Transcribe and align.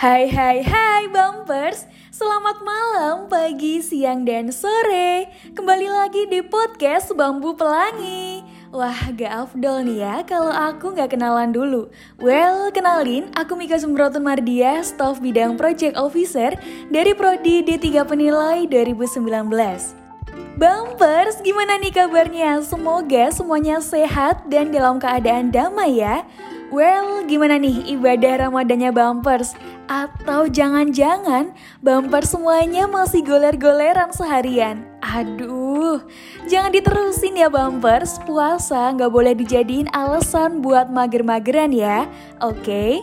Hai 0.00 0.32
hai 0.32 0.64
hai 0.64 1.12
Bumpers. 1.12 1.84
Selamat 2.08 2.64
malam, 2.64 3.28
pagi, 3.28 3.84
siang, 3.84 4.24
dan 4.24 4.48
sore. 4.48 5.28
Kembali 5.52 5.92
lagi 5.92 6.24
di 6.24 6.40
podcast 6.40 7.12
Bambu 7.12 7.52
Pelangi. 7.52 8.40
Wah 8.72 8.96
gak 9.12 9.28
afdol 9.28 9.84
nih 9.84 10.00
ya 10.00 10.24
kalau 10.24 10.56
aku 10.56 10.96
gak 10.96 11.12
kenalan 11.12 11.52
dulu. 11.52 11.92
Well, 12.16 12.72
kenalin 12.72 13.28
aku 13.36 13.60
Mika 13.60 13.76
Sumbrotun 13.76 14.24
Mardia 14.24 14.80
Staff 14.80 15.20
Bidang 15.20 15.60
Project 15.60 16.00
Officer 16.00 16.56
dari 16.88 17.12
Prodi 17.12 17.60
D3 17.60 18.00
Penilai 18.08 18.64
2019 18.72 19.20
Bumpers, 20.56 21.44
gimana 21.44 21.76
nih 21.76 21.92
kabarnya? 21.92 22.64
Semoga 22.64 23.28
semuanya 23.36 23.84
sehat 23.84 24.48
dan 24.48 24.72
dalam 24.72 24.96
keadaan 24.96 25.52
damai 25.52 26.00
ya. 26.00 26.24
Well, 26.70 27.26
gimana 27.26 27.58
nih 27.58 27.98
ibadah 27.98 28.46
Ramadannya 28.46 28.94
Bumpers? 28.94 29.58
Atau 29.90 30.46
jangan-jangan 30.46 31.50
bumper 31.82 32.22
semuanya 32.22 32.86
masih 32.86 33.26
goler-goleran 33.26 34.14
seharian? 34.14 34.86
Aduh, 35.02 36.06
jangan 36.46 36.70
diterusin 36.70 37.34
ya 37.34 37.50
Bumpers, 37.50 38.22
puasa 38.22 38.94
nggak 38.94 39.10
boleh 39.10 39.34
dijadiin 39.34 39.90
alasan 39.90 40.62
buat 40.62 40.86
mager-mageran 40.94 41.74
ya, 41.74 42.06
oke? 42.38 42.62
Okay? 42.62 43.02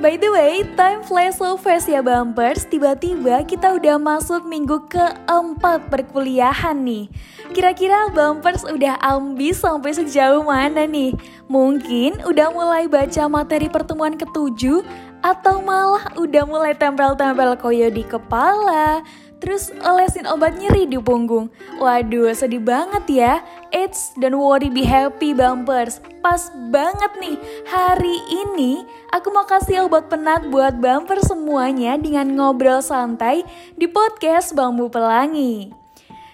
By 0.00 0.16
the 0.16 0.32
way, 0.32 0.64
time 0.80 1.04
flies 1.04 1.36
so 1.36 1.60
fast 1.60 1.84
ya 1.84 2.00
Bumpers. 2.00 2.64
Tiba-tiba 2.64 3.44
kita 3.44 3.76
udah 3.76 4.00
masuk 4.00 4.48
minggu 4.48 4.88
keempat 4.88 5.92
perkuliahan 5.92 6.78
nih. 6.80 7.12
Kira-kira 7.52 8.08
Bumpers 8.08 8.64
udah 8.64 8.96
ambis 9.02 9.60
sampai 9.60 9.92
sejauh 9.92 10.40
mana 10.40 10.88
nih? 10.88 11.12
Mungkin 11.52 12.24
udah 12.24 12.48
mulai 12.48 12.88
baca 12.88 13.28
materi 13.28 13.68
pertemuan 13.68 14.16
ketujuh 14.16 14.80
atau 15.20 15.60
malah 15.60 16.12
udah 16.16 16.44
mulai 16.48 16.72
tempel-tempel 16.76 17.56
koyo 17.60 17.92
di 17.92 18.04
kepala, 18.04 19.04
terus 19.40 19.72
olesin 19.84 20.28
obat 20.28 20.56
nyeri 20.56 20.88
di 20.88 21.00
punggung. 21.00 21.48
Waduh, 21.80 22.32
sedih 22.32 22.60
banget 22.60 23.04
ya. 23.08 23.34
Eits, 23.72 24.12
don't 24.20 24.36
worry, 24.36 24.68
be 24.68 24.84
happy 24.84 25.32
bumpers. 25.32 26.00
Pas 26.20 26.52
banget 26.72 27.12
nih, 27.20 27.36
hari 27.68 28.16
ini 28.28 28.84
aku 29.12 29.32
mau 29.32 29.48
kasih 29.48 29.88
obat 29.88 30.12
penat 30.12 30.48
buat 30.48 30.76
bumper 30.76 31.20
semuanya 31.24 31.96
dengan 31.96 32.28
ngobrol 32.36 32.84
santai 32.84 33.44
di 33.76 33.88
podcast 33.88 34.52
Bambu 34.52 34.92
Pelangi. 34.92 35.80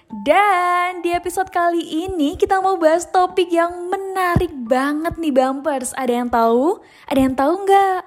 Dan 0.06 1.02
di 1.02 1.10
episode 1.10 1.50
kali 1.50 1.82
ini 2.06 2.38
kita 2.38 2.62
mau 2.62 2.78
bahas 2.78 3.10
topik 3.10 3.50
yang 3.50 3.90
menarik 3.90 4.54
banget 4.54 5.18
nih 5.18 5.34
bumpers. 5.34 5.90
Ada 5.98 6.22
yang 6.22 6.30
tahu? 6.30 6.78
Ada 7.10 7.20
yang 7.26 7.34
tahu 7.34 7.52
nggak? 7.66 8.00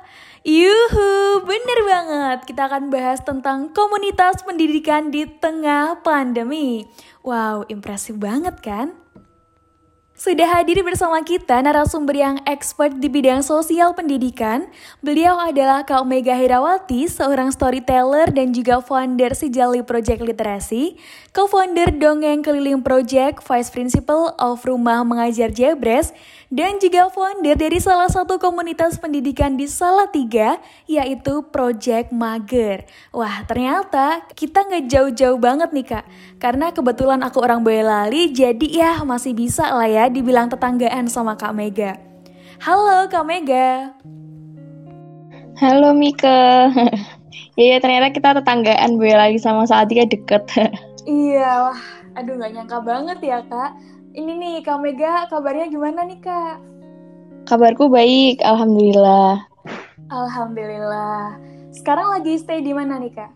Yuhu, 0.47 1.43
bener 1.43 1.79
banget. 1.83 2.47
Kita 2.47 2.71
akan 2.71 2.87
bahas 2.87 3.19
tentang 3.19 3.75
komunitas 3.75 4.39
pendidikan 4.47 5.11
di 5.11 5.27
tengah 5.27 5.99
pandemi. 5.99 6.87
Wow, 7.27 7.67
impresif 7.67 8.15
banget 8.15 8.55
kan? 8.63 8.95
Sudah 10.19 10.51
hadir 10.51 10.83
bersama 10.83 11.23
kita 11.23 11.63
narasumber 11.63 12.11
yang 12.11 12.43
expert 12.43 12.91
di 12.91 13.07
bidang 13.07 13.39
sosial 13.39 13.95
pendidikan. 13.95 14.67
Beliau 14.99 15.39
adalah 15.39 15.87
Kak 15.87 16.03
Mega 16.03 16.35
Herawati, 16.35 17.07
seorang 17.07 17.55
storyteller 17.55 18.27
dan 18.27 18.51
juga 18.51 18.83
founder 18.83 19.31
Sejali 19.31 19.79
Project 19.79 20.19
Literasi, 20.19 20.99
co-founder 21.31 21.95
Dongeng 21.95 22.43
Keliling 22.43 22.83
Project, 22.83 23.39
Vice 23.47 23.71
Principal 23.71 24.35
of 24.35 24.59
Rumah 24.67 25.07
Mengajar 25.07 25.55
Jebres, 25.55 26.11
dan 26.49 26.81
juga 26.81 27.13
founder 27.13 27.53
dari 27.53 27.77
salah 27.77 28.09
satu 28.09 28.41
komunitas 28.41 28.97
pendidikan 28.97 29.53
di 29.53 29.69
Salatiga, 29.69 30.57
yaitu 30.89 31.45
Project 31.53 32.09
Mager. 32.09 32.89
Wah, 33.13 33.45
ternyata 33.45 34.25
kita 34.33 34.65
nggak 34.65 34.89
jauh-jauh 34.89 35.37
banget 35.37 35.69
nih 35.69 35.85
kak, 35.85 36.05
karena 36.41 36.73
kebetulan 36.73 37.21
aku 37.21 37.37
orang 37.45 37.61
Boyolali, 37.61 38.33
jadi 38.33 38.65
ya 38.65 38.91
masih 39.05 39.37
bisa 39.37 39.69
lah 39.69 39.85
ya 39.85 40.09
dibilang 40.09 40.49
tetanggaan 40.49 41.05
sama 41.05 41.37
Kak 41.37 41.53
Mega. 41.53 42.01
Halo 42.65 43.05
Kak 43.07 43.25
Mega. 43.29 43.93
Halo 45.61 45.93
Mika. 45.93 46.41
Iya 47.59 47.83
ternyata 47.83 48.15
kita 48.15 48.39
tetanggaan 48.39 48.95
gue 48.95 49.11
lagi 49.11 49.35
sama 49.35 49.67
saat 49.67 49.91
dia 49.91 50.07
deket. 50.07 50.47
iya, 51.03 51.67
wah, 51.67 51.81
aduh 52.15 52.39
gak 52.39 52.55
nyangka 52.55 52.79
banget 52.79 53.19
ya 53.19 53.43
kak. 53.51 53.75
Ini 54.19 54.35
nih 54.35 54.55
Kak 54.67 54.83
Mega, 54.83 55.31
kabarnya 55.31 55.71
gimana 55.71 56.03
nih 56.03 56.19
kak? 56.19 56.59
Kabarku 57.47 57.87
baik, 57.87 58.43
alhamdulillah. 58.43 59.47
Alhamdulillah. 60.11 61.39
Sekarang 61.71 62.11
lagi 62.11 62.35
stay 62.35 62.59
di 62.59 62.75
mana 62.75 62.99
nih 62.99 63.15
kak? 63.15 63.31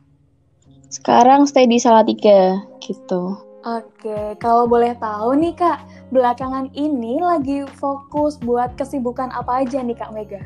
Sekarang 0.92 1.48
stay 1.48 1.72
di 1.72 1.80
Salatiga, 1.80 2.60
gitu. 2.84 3.40
Oke, 3.64 4.36
kalau 4.44 4.68
boleh 4.68 4.92
tahu 5.00 5.40
nih 5.40 5.56
kak, 5.56 5.88
belakangan 6.12 6.68
ini 6.76 7.24
lagi 7.24 7.64
fokus 7.80 8.36
buat 8.44 8.76
kesibukan 8.76 9.32
apa 9.32 9.64
aja 9.64 9.80
nih 9.80 9.96
Kak 9.96 10.12
Mega? 10.12 10.44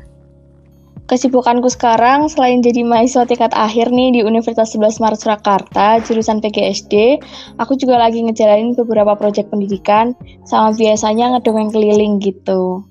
Kesibukanku 1.08 1.72
sekarang 1.72 2.28
selain 2.28 2.60
jadi 2.60 2.84
mahasiswa 2.84 3.24
tingkat 3.24 3.56
akhir 3.56 3.88
nih 3.88 4.12
di 4.12 4.20
Universitas 4.20 4.76
11 4.76 5.00
Maret 5.00 5.20
Surakarta, 5.24 6.04
jurusan 6.04 6.44
PGSD, 6.44 7.16
aku 7.56 7.80
juga 7.80 7.96
lagi 7.96 8.20
ngejalanin 8.20 8.76
beberapa 8.76 9.16
proyek 9.16 9.48
pendidikan 9.48 10.12
sama 10.44 10.76
biasanya 10.76 11.32
ngedongeng 11.32 11.72
keliling 11.72 12.20
gitu. 12.20 12.84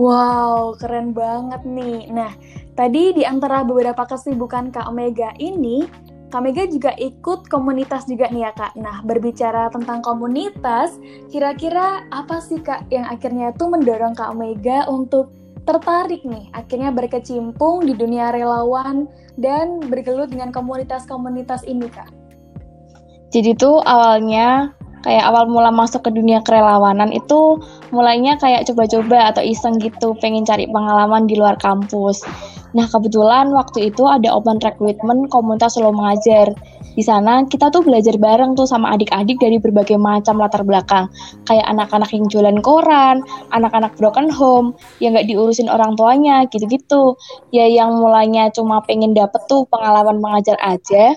Wow, 0.00 0.80
keren 0.80 1.12
banget 1.12 1.60
nih. 1.68 2.08
Nah, 2.08 2.32
tadi 2.72 3.12
di 3.12 3.28
antara 3.28 3.60
beberapa 3.60 4.08
kesibukan 4.08 4.72
Kak 4.72 4.88
Mega 4.96 5.36
ini, 5.36 5.84
Kak 6.32 6.44
Mega 6.44 6.64
juga 6.64 6.96
ikut 6.96 7.52
komunitas 7.52 8.08
juga 8.08 8.32
nih 8.32 8.48
ya 8.48 8.52
Kak. 8.56 8.80
Nah, 8.80 9.04
berbicara 9.04 9.68
tentang 9.68 10.00
komunitas, 10.00 10.96
kira-kira 11.28 12.04
apa 12.16 12.40
sih 12.40 12.64
Kak 12.64 12.88
yang 12.88 13.04
akhirnya 13.04 13.52
itu 13.52 13.68
mendorong 13.68 14.16
Kak 14.16 14.32
Mega 14.40 14.88
untuk 14.88 15.36
tertarik 15.68 16.24
nih, 16.24 16.48
akhirnya 16.56 16.88
berkecimpung 16.88 17.84
di 17.84 17.92
dunia 17.92 18.32
relawan 18.32 19.04
dan 19.36 19.84
bergelut 19.84 20.32
dengan 20.32 20.48
komunitas-komunitas 20.48 21.68
ini 21.68 21.92
Kak? 21.92 22.08
Jadi 23.28 23.52
tuh 23.52 23.84
awalnya 23.84 24.72
kayak 25.04 25.24
awal 25.28 25.46
mula 25.46 25.70
masuk 25.70 26.06
ke 26.06 26.10
dunia 26.10 26.42
kerelawanan 26.42 27.14
itu 27.14 27.60
mulainya 27.94 28.36
kayak 28.40 28.66
coba-coba 28.66 29.34
atau 29.34 29.42
iseng 29.42 29.78
gitu 29.78 30.14
pengen 30.18 30.46
cari 30.46 30.66
pengalaman 30.66 31.26
di 31.26 31.38
luar 31.38 31.54
kampus 31.58 32.22
Nah, 32.76 32.84
kebetulan 32.84 33.48
waktu 33.56 33.88
itu 33.88 34.04
ada 34.04 34.28
open 34.36 34.60
recruitment 34.60 35.32
komunitas 35.32 35.80
solo 35.80 35.88
mengajar. 35.88 36.52
Di 36.98 37.06
sana 37.06 37.46
kita 37.46 37.70
tuh 37.70 37.86
belajar 37.86 38.18
bareng 38.18 38.58
tuh 38.58 38.66
sama 38.66 38.92
adik-adik 38.92 39.38
dari 39.38 39.56
berbagai 39.56 39.96
macam 39.96 40.42
latar 40.42 40.66
belakang. 40.66 41.08
Kayak 41.46 41.64
anak-anak 41.70 42.10
yang 42.12 42.26
jualan 42.28 42.58
koran, 42.60 43.22
anak-anak 43.54 43.94
broken 43.96 44.28
home, 44.28 44.74
yang 45.00 45.16
gak 45.16 45.30
diurusin 45.30 45.70
orang 45.70 45.94
tuanya, 45.94 46.44
gitu-gitu. 46.50 47.16
Ya 47.54 47.70
yang 47.70 47.96
mulanya 47.96 48.50
cuma 48.52 48.82
pengen 48.84 49.14
dapet 49.16 49.40
tuh 49.48 49.64
pengalaman 49.70 50.20
mengajar 50.20 50.58
aja, 50.60 51.16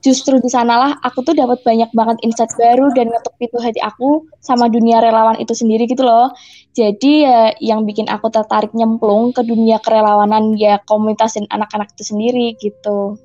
justru 0.00 0.40
di 0.40 0.48
sanalah 0.48 0.96
aku 1.04 1.20
tuh 1.24 1.36
dapat 1.36 1.60
banyak 1.60 1.92
banget 1.92 2.16
insight 2.24 2.52
baru 2.56 2.88
dan 2.96 3.12
ngetuk 3.12 3.36
pintu 3.36 3.60
hati 3.60 3.80
aku 3.84 4.24
sama 4.40 4.72
dunia 4.72 5.00
relawan 5.00 5.36
itu 5.36 5.52
sendiri 5.52 5.84
gitu 5.84 6.04
loh. 6.04 6.32
Jadi 6.72 7.28
ya 7.28 7.52
yang 7.60 7.84
bikin 7.84 8.08
aku 8.08 8.32
tertarik 8.32 8.72
nyemplung 8.72 9.36
ke 9.36 9.44
dunia 9.44 9.76
kerelawanan 9.84 10.56
ya 10.56 10.80
komunitas 10.88 11.36
dan 11.36 11.46
anak-anak 11.52 11.92
itu 11.92 12.04
sendiri 12.04 12.56
gitu. 12.56 13.20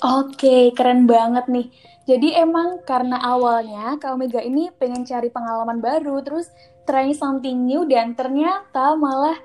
Oke, 0.00 0.72
keren 0.72 1.04
banget 1.04 1.44
nih. 1.52 1.68
Jadi 2.08 2.34
emang 2.34 2.80
karena 2.82 3.20
awalnya 3.20 3.94
Kak 4.00 4.16
Omega 4.16 4.40
ini 4.40 4.72
pengen 4.74 5.04
cari 5.04 5.28
pengalaman 5.28 5.78
baru, 5.78 6.24
terus 6.24 6.48
try 6.88 7.12
something 7.14 7.68
new 7.68 7.84
dan 7.86 8.16
ternyata 8.16 8.96
malah 8.96 9.36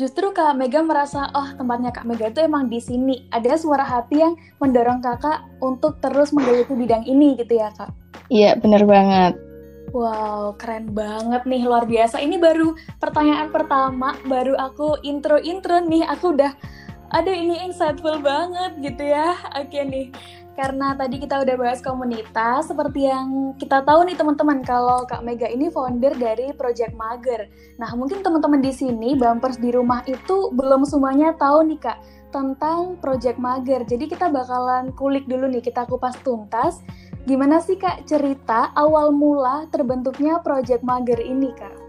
justru 0.00 0.32
Kak 0.32 0.56
Mega 0.56 0.80
merasa 0.80 1.28
oh 1.36 1.52
tempatnya 1.60 1.92
Kak 1.92 2.08
Mega 2.08 2.32
itu 2.32 2.40
emang 2.40 2.72
di 2.72 2.80
sini. 2.80 3.28
Ada 3.28 3.60
suara 3.60 3.84
hati 3.84 4.24
yang 4.24 4.32
mendorong 4.56 5.04
Kakak 5.04 5.44
untuk 5.60 6.00
terus 6.00 6.32
menggeluti 6.32 6.72
bidang 6.72 7.04
ini 7.04 7.36
gitu 7.36 7.60
ya 7.60 7.68
Kak. 7.76 7.92
Iya, 8.32 8.56
bener 8.56 8.88
banget. 8.88 9.36
Wow, 9.92 10.56
keren 10.56 10.96
banget 10.96 11.44
nih, 11.44 11.68
luar 11.68 11.84
biasa. 11.84 12.22
Ini 12.22 12.40
baru 12.40 12.72
pertanyaan 13.02 13.52
pertama, 13.52 14.16
baru 14.24 14.56
aku 14.56 15.02
intro-intro 15.02 15.82
nih, 15.82 16.06
aku 16.06 16.38
udah, 16.38 16.54
ada 17.10 17.32
ini 17.34 17.58
insightful 17.66 18.22
banget 18.22 18.78
gitu 18.80 19.02
ya. 19.02 19.34
Oke 19.58 19.82
nih, 19.82 20.14
karena 20.58 20.92
tadi 20.98 21.22
kita 21.22 21.40
udah 21.40 21.56
bahas 21.56 21.80
komunitas, 21.80 22.68
seperti 22.68 23.06
yang 23.06 23.54
kita 23.56 23.80
tahu 23.86 24.04
nih 24.04 24.18
teman-teman, 24.18 24.60
kalau 24.66 25.06
Kak 25.06 25.22
Mega 25.22 25.46
ini 25.46 25.70
founder 25.70 26.12
dari 26.18 26.52
Project 26.52 26.92
Mager. 26.98 27.48
Nah, 27.78 27.94
mungkin 27.94 28.20
teman-teman 28.20 28.60
di 28.60 28.74
sini, 28.74 29.14
bumpers 29.14 29.56
di 29.56 29.70
rumah 29.72 30.02
itu 30.04 30.50
belum 30.52 30.84
semuanya 30.84 31.32
tahu 31.38 31.64
nih 31.70 31.80
Kak, 31.80 31.98
tentang 32.34 33.00
Project 33.00 33.40
Mager. 33.40 33.88
Jadi 33.88 34.10
kita 34.10 34.28
bakalan 34.28 34.92
kulik 34.94 35.24
dulu 35.30 35.48
nih, 35.48 35.62
kita 35.62 35.88
kupas 35.88 36.18
tuntas. 36.20 36.82
Gimana 37.24 37.60
sih 37.60 37.76
Kak 37.76 38.08
cerita 38.08 38.72
awal 38.76 39.12
mula 39.12 39.68
terbentuknya 39.68 40.40
Project 40.40 40.84
Mager 40.84 41.20
ini 41.20 41.52
Kak? 41.52 41.79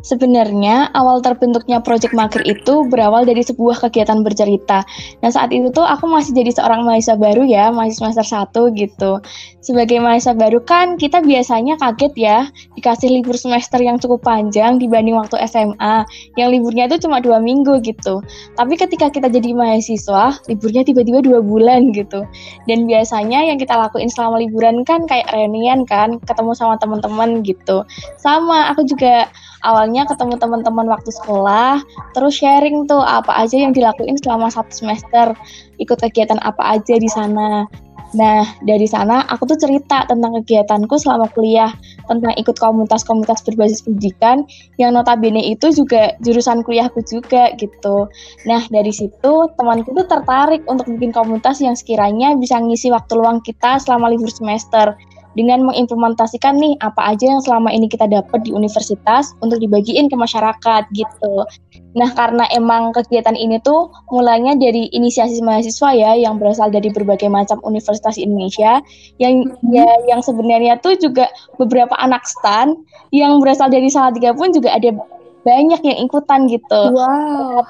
Sebenarnya 0.00 0.88
awal 0.96 1.20
terbentuknya 1.20 1.80
Project 1.84 2.16
Mager 2.16 2.40
itu 2.48 2.88
berawal 2.88 3.28
dari 3.28 3.44
sebuah 3.44 3.84
kegiatan 3.88 4.24
bercerita. 4.24 4.84
Nah 5.20 5.30
saat 5.30 5.52
itu 5.52 5.68
tuh 5.72 5.84
aku 5.84 6.08
masih 6.08 6.32
jadi 6.32 6.56
seorang 6.56 6.88
mahasiswa 6.88 7.20
baru 7.20 7.44
ya, 7.44 7.68
mahasiswa 7.68 8.12
semester 8.12 8.26
1 8.26 8.80
gitu. 8.80 9.12
Sebagai 9.60 10.00
mahasiswa 10.00 10.32
baru 10.32 10.64
kan 10.64 10.96
kita 10.96 11.20
biasanya 11.20 11.76
kaget 11.76 12.12
ya 12.16 12.38
dikasih 12.80 13.12
libur 13.12 13.36
semester 13.36 13.76
yang 13.76 14.00
cukup 14.00 14.24
panjang 14.24 14.80
dibanding 14.80 15.20
waktu 15.20 15.36
SMA 15.44 16.08
yang 16.40 16.48
liburnya 16.48 16.88
itu 16.88 17.04
cuma 17.04 17.20
dua 17.20 17.36
minggu 17.38 17.84
gitu. 17.84 18.24
Tapi 18.56 18.74
ketika 18.80 19.12
kita 19.12 19.28
jadi 19.28 19.52
mahasiswa 19.52 20.40
liburnya 20.48 20.82
tiba-tiba 20.82 21.20
dua 21.20 21.44
bulan 21.44 21.92
gitu. 21.92 22.24
Dan 22.64 22.88
biasanya 22.88 23.44
yang 23.44 23.60
kita 23.60 23.76
lakuin 23.76 24.08
selama 24.08 24.40
liburan 24.40 24.80
kan 24.88 25.04
kayak 25.04 25.28
reunian 25.30 25.84
kan, 25.84 26.16
ketemu 26.24 26.56
sama 26.56 26.80
teman-teman 26.80 27.44
gitu. 27.44 27.84
Sama 28.16 28.72
aku 28.72 28.88
juga 28.88 29.28
awalnya 29.62 30.08
ketemu 30.08 30.36
teman-teman 30.40 30.86
waktu 30.88 31.10
sekolah, 31.12 31.82
terus 32.16 32.38
sharing 32.40 32.88
tuh 32.88 33.00
apa 33.00 33.32
aja 33.36 33.56
yang 33.60 33.72
dilakuin 33.76 34.16
selama 34.20 34.48
satu 34.48 34.72
semester, 34.72 35.32
ikut 35.80 35.98
kegiatan 36.00 36.40
apa 36.42 36.80
aja 36.80 36.96
di 36.96 37.08
sana. 37.08 37.68
Nah, 38.10 38.42
dari 38.66 38.90
sana 38.90 39.22
aku 39.30 39.46
tuh 39.54 39.58
cerita 39.58 40.02
tentang 40.10 40.34
kegiatanku 40.42 40.98
selama 40.98 41.30
kuliah, 41.30 41.70
tentang 42.10 42.34
ikut 42.34 42.58
komunitas-komunitas 42.58 43.46
berbasis 43.46 43.86
pendidikan 43.86 44.42
yang 44.82 44.98
notabene 44.98 45.38
itu 45.46 45.70
juga 45.70 46.18
jurusan 46.18 46.66
kuliahku 46.66 47.06
juga 47.06 47.54
gitu. 47.54 48.10
Nah, 48.50 48.66
dari 48.66 48.90
situ 48.90 49.46
temanku 49.54 49.94
tuh 49.94 50.06
tertarik 50.10 50.66
untuk 50.66 50.90
bikin 50.90 51.14
komunitas 51.14 51.62
yang 51.62 51.78
sekiranya 51.78 52.34
bisa 52.34 52.58
ngisi 52.58 52.90
waktu 52.90 53.14
luang 53.14 53.38
kita 53.46 53.78
selama 53.78 54.10
libur 54.10 54.30
semester 54.30 54.98
dengan 55.38 55.62
mengimplementasikan 55.62 56.58
nih 56.58 56.74
apa 56.82 57.14
aja 57.14 57.30
yang 57.30 57.42
selama 57.42 57.70
ini 57.70 57.86
kita 57.86 58.10
dapat 58.10 58.42
di 58.42 58.50
universitas 58.50 59.30
untuk 59.38 59.62
dibagiin 59.62 60.10
ke 60.10 60.16
masyarakat 60.18 60.82
gitu. 60.90 61.46
Nah, 61.90 62.10
karena 62.14 62.46
emang 62.54 62.94
kegiatan 62.94 63.34
ini 63.34 63.58
tuh 63.62 63.90
mulanya 64.14 64.54
dari 64.54 64.86
inisiasi 64.94 65.42
mahasiswa 65.42 65.90
ya 65.90 66.14
yang 66.14 66.38
berasal 66.38 66.70
dari 66.70 66.90
berbagai 66.90 67.26
macam 67.26 67.58
universitas 67.66 68.14
Indonesia 68.14 68.78
yang 69.18 69.46
mm-hmm. 69.46 69.74
ya 69.74 69.86
yang 70.06 70.22
sebenarnya 70.22 70.78
tuh 70.78 70.94
juga 70.98 71.26
beberapa 71.58 71.94
anak 71.98 72.22
stan 72.26 72.78
yang 73.10 73.42
berasal 73.42 73.66
dari 73.66 73.90
Salatiga 73.90 74.30
pun 74.34 74.54
juga 74.54 74.70
ada 74.74 74.94
banyak 75.42 75.80
yang 75.82 75.98
ikutan 76.04 76.46
gitu. 76.46 76.82
Wow. 76.94 77.64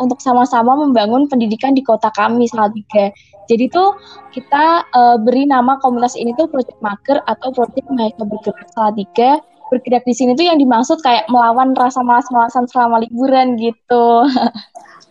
Untuk 0.00 0.18
sama-sama 0.18 0.74
membangun 0.74 1.28
pendidikan 1.28 1.76
di 1.76 1.84
kota 1.84 2.10
kami 2.16 2.48
Salatiga. 2.48 3.12
Jadi 3.48 3.72
tuh 3.72 3.96
kita 4.30 4.84
uh, 4.92 5.16
beri 5.16 5.48
nama 5.48 5.80
komunitas 5.80 6.14
ini 6.14 6.36
tuh 6.36 6.46
Project 6.52 6.78
Mager 6.84 7.24
atau 7.24 7.48
Project 7.50 7.88
Mahasiswa 7.88 8.24
Bergerak 8.28 8.68
Salatiga. 8.76 9.30
Bergerak 9.68 10.04
di 10.04 10.14
sini 10.16 10.32
tuh 10.36 10.48
yang 10.48 10.60
dimaksud 10.60 11.00
kayak 11.00 11.28
melawan 11.32 11.72
rasa 11.76 12.00
malas-malasan 12.04 12.68
selama 12.68 13.00
liburan 13.04 13.56
gitu. 13.56 14.06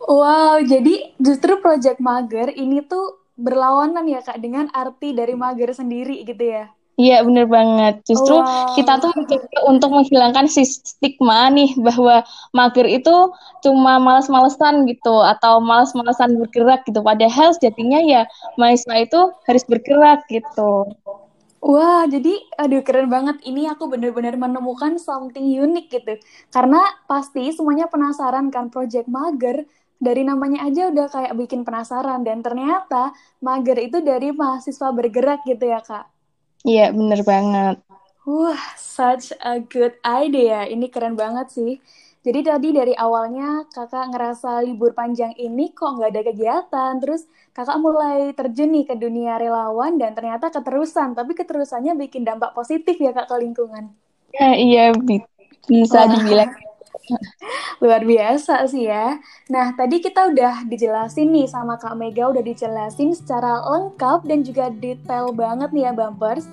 Wow, 0.07 0.63
jadi 0.63 1.19
justru 1.19 1.59
Project 1.59 1.99
Mager 1.99 2.55
ini 2.55 2.79
tuh 2.79 3.27
berlawanan 3.35 4.07
ya 4.07 4.23
Kak 4.23 4.39
dengan 4.39 4.71
arti 4.71 5.11
dari 5.11 5.35
mager 5.37 5.75
sendiri 5.75 6.23
gitu 6.23 6.41
ya? 6.41 6.71
Iya 6.97 7.21
bener 7.21 7.45
banget. 7.45 8.01
Justru 8.09 8.41
wow. 8.41 8.73
kita 8.73 8.97
tuh 8.97 9.13
mencoba 9.13 9.59
untuk 9.69 9.89
menghilangkan 9.93 10.49
si 10.49 10.65
stigma 10.65 11.45
nih 11.53 11.77
bahwa 11.77 12.25
mager 12.57 12.89
itu 12.89 13.13
cuma 13.61 14.01
males-malesan 14.01 14.89
gitu 14.89 15.21
atau 15.21 15.61
males-malesan 15.61 16.33
bergerak 16.41 16.81
gitu. 16.89 17.05
Padahal 17.05 17.53
sejatinya 17.53 18.01
ya 18.01 18.25
mahasiswa 18.57 18.97
itu 18.97 19.21
harus 19.45 19.63
bergerak 19.69 20.25
gitu. 20.25 20.89
Wah, 21.61 22.09
jadi 22.09 22.33
aduh 22.57 22.81
keren 22.81 23.13
banget. 23.13 23.45
Ini 23.45 23.77
aku 23.77 23.93
bener-bener 23.93 24.33
menemukan 24.33 24.97
something 24.97 25.53
unik 25.53 25.93
gitu. 25.93 26.17
Karena 26.49 26.81
pasti 27.05 27.53
semuanya 27.53 27.85
penasaran 27.85 28.49
kan 28.49 28.73
project 28.73 29.05
mager 29.05 29.69
dari 30.01 30.25
namanya 30.25 30.65
aja 30.65 30.89
udah 30.89 31.13
kayak 31.13 31.33
bikin 31.37 31.61
penasaran 31.61 32.25
dan 32.25 32.41
ternyata 32.41 33.13
mager 33.45 33.77
itu 33.85 34.01
dari 34.01 34.33
mahasiswa 34.33 34.89
bergerak 34.89 35.45
gitu 35.45 35.61
ya, 35.69 35.77
Kak. 35.85 36.16
Iya, 36.67 36.91
bener 36.91 37.23
banget. 37.23 37.75
Wah, 38.27 38.59
such 38.75 39.31
a 39.39 39.63
good 39.63 39.95
idea. 40.03 40.67
Ini 40.67 40.91
keren 40.91 41.15
banget 41.15 41.47
sih. 41.55 41.79
Jadi 42.27 42.43
tadi 42.43 42.75
dari 42.75 42.91
awalnya 42.91 43.63
kakak 43.71 44.11
ngerasa 44.11 44.59
libur 44.67 44.91
panjang 44.91 45.31
ini 45.39 45.71
kok 45.71 45.95
nggak 45.95 46.11
ada 46.11 46.21
kegiatan, 46.27 46.91
terus 46.99 47.23
kakak 47.55 47.79
mulai 47.79 48.35
terjun 48.35 48.75
nih 48.75 48.83
ke 48.83 48.99
dunia 48.99 49.39
relawan 49.39 49.95
dan 49.95 50.11
ternyata 50.11 50.51
keterusan, 50.51 51.15
tapi 51.15 51.39
keterusannya 51.39 51.95
bikin 51.95 52.27
dampak 52.27 52.51
positif 52.51 52.99
ya 52.99 53.15
kak 53.15 53.31
ke 53.31 53.35
lingkungan. 53.39 53.95
Ya, 54.35 54.59
iya, 54.59 54.83
bisa 55.71 56.03
dibilang 56.11 56.51
Luar 57.83 58.01
biasa 58.03 58.65
sih 58.67 58.89
ya. 58.89 59.19
Nah, 59.51 59.73
tadi 59.77 60.01
kita 60.01 60.33
udah 60.33 60.65
dijelasin 60.65 61.29
nih 61.31 61.47
sama 61.47 61.77
Kak 61.77 61.95
Mega, 61.95 62.29
udah 62.29 62.43
dijelasin 62.43 63.13
secara 63.13 63.61
lengkap 63.63 64.25
dan 64.25 64.41
juga 64.43 64.73
detail 64.73 65.31
banget 65.31 65.69
nih 65.71 65.89
ya 65.89 65.91
Bumpers. 65.93 66.49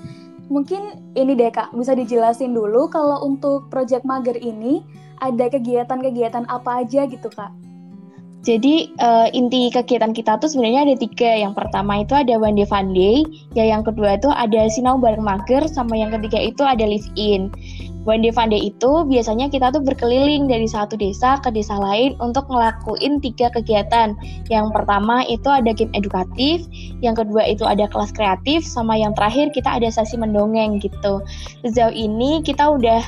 Mungkin 0.53 1.15
ini 1.17 1.33
deh 1.33 1.49
Kak, 1.49 1.73
bisa 1.73 1.97
dijelasin 1.97 2.53
dulu 2.53 2.93
kalau 2.93 3.25
untuk 3.25 3.73
Project 3.73 4.05
Mager 4.05 4.37
ini 4.37 4.85
ada 5.19 5.49
kegiatan-kegiatan 5.49 6.45
apa 6.53 6.85
aja 6.85 7.09
gitu 7.09 7.33
Kak? 7.33 7.64
Jadi 8.45 8.93
uh, 9.01 9.33
inti 9.33 9.73
kegiatan 9.73 10.13
kita 10.13 10.37
tuh 10.37 10.53
sebenarnya 10.53 10.85
ada 10.85 10.95
tiga. 11.01 11.33
Yang 11.33 11.65
pertama 11.65 12.05
itu 12.05 12.13
ada 12.13 12.37
one 12.37 12.61
day 12.61 12.69
fun 12.69 12.93
day, 12.93 13.25
ya 13.57 13.65
yang 13.65 13.81
kedua 13.81 14.21
itu 14.21 14.29
ada 14.29 14.69
sinau 14.69 15.01
bareng 15.01 15.25
mager, 15.25 15.65
sama 15.65 15.97
yang 15.97 16.13
ketiga 16.13 16.53
itu 16.53 16.61
ada 16.61 16.85
live 16.85 17.09
in. 17.17 17.49
One 18.05 18.21
Day 18.21 18.37
Fun 18.37 18.53
Day 18.53 18.69
itu 18.69 19.09
biasanya 19.09 19.49
kita 19.49 19.73
tuh 19.73 19.81
berkeliling 19.81 20.45
dari 20.45 20.69
satu 20.69 20.93
desa 20.93 21.41
ke 21.41 21.49
desa 21.49 21.73
lain 21.81 22.13
untuk 22.21 22.45
ngelakuin 22.53 23.17
tiga 23.25 23.49
kegiatan. 23.49 24.13
Yang 24.53 24.77
pertama 24.77 25.25
itu 25.25 25.49
ada 25.49 25.73
game 25.73 25.89
edukatif, 25.97 26.69
yang 27.01 27.17
kedua 27.17 27.49
itu 27.49 27.65
ada 27.65 27.89
kelas 27.89 28.13
kreatif, 28.13 28.61
sama 28.61 29.01
yang 29.01 29.17
terakhir 29.17 29.49
kita 29.57 29.81
ada 29.81 29.89
sesi 29.89 30.21
mendongeng 30.21 30.85
gitu. 30.85 31.25
Sejauh 31.65 31.97
ini 31.97 32.45
kita 32.45 32.77
udah 32.77 33.01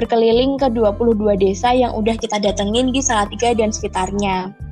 berkeliling 0.00 0.56
ke 0.56 0.72
22 0.72 1.36
desa 1.36 1.76
yang 1.76 1.92
udah 1.92 2.16
kita 2.16 2.40
datengin 2.40 2.88
di 2.88 3.04
Salatiga 3.04 3.52
dan 3.52 3.68
sekitarnya. 3.68 4.67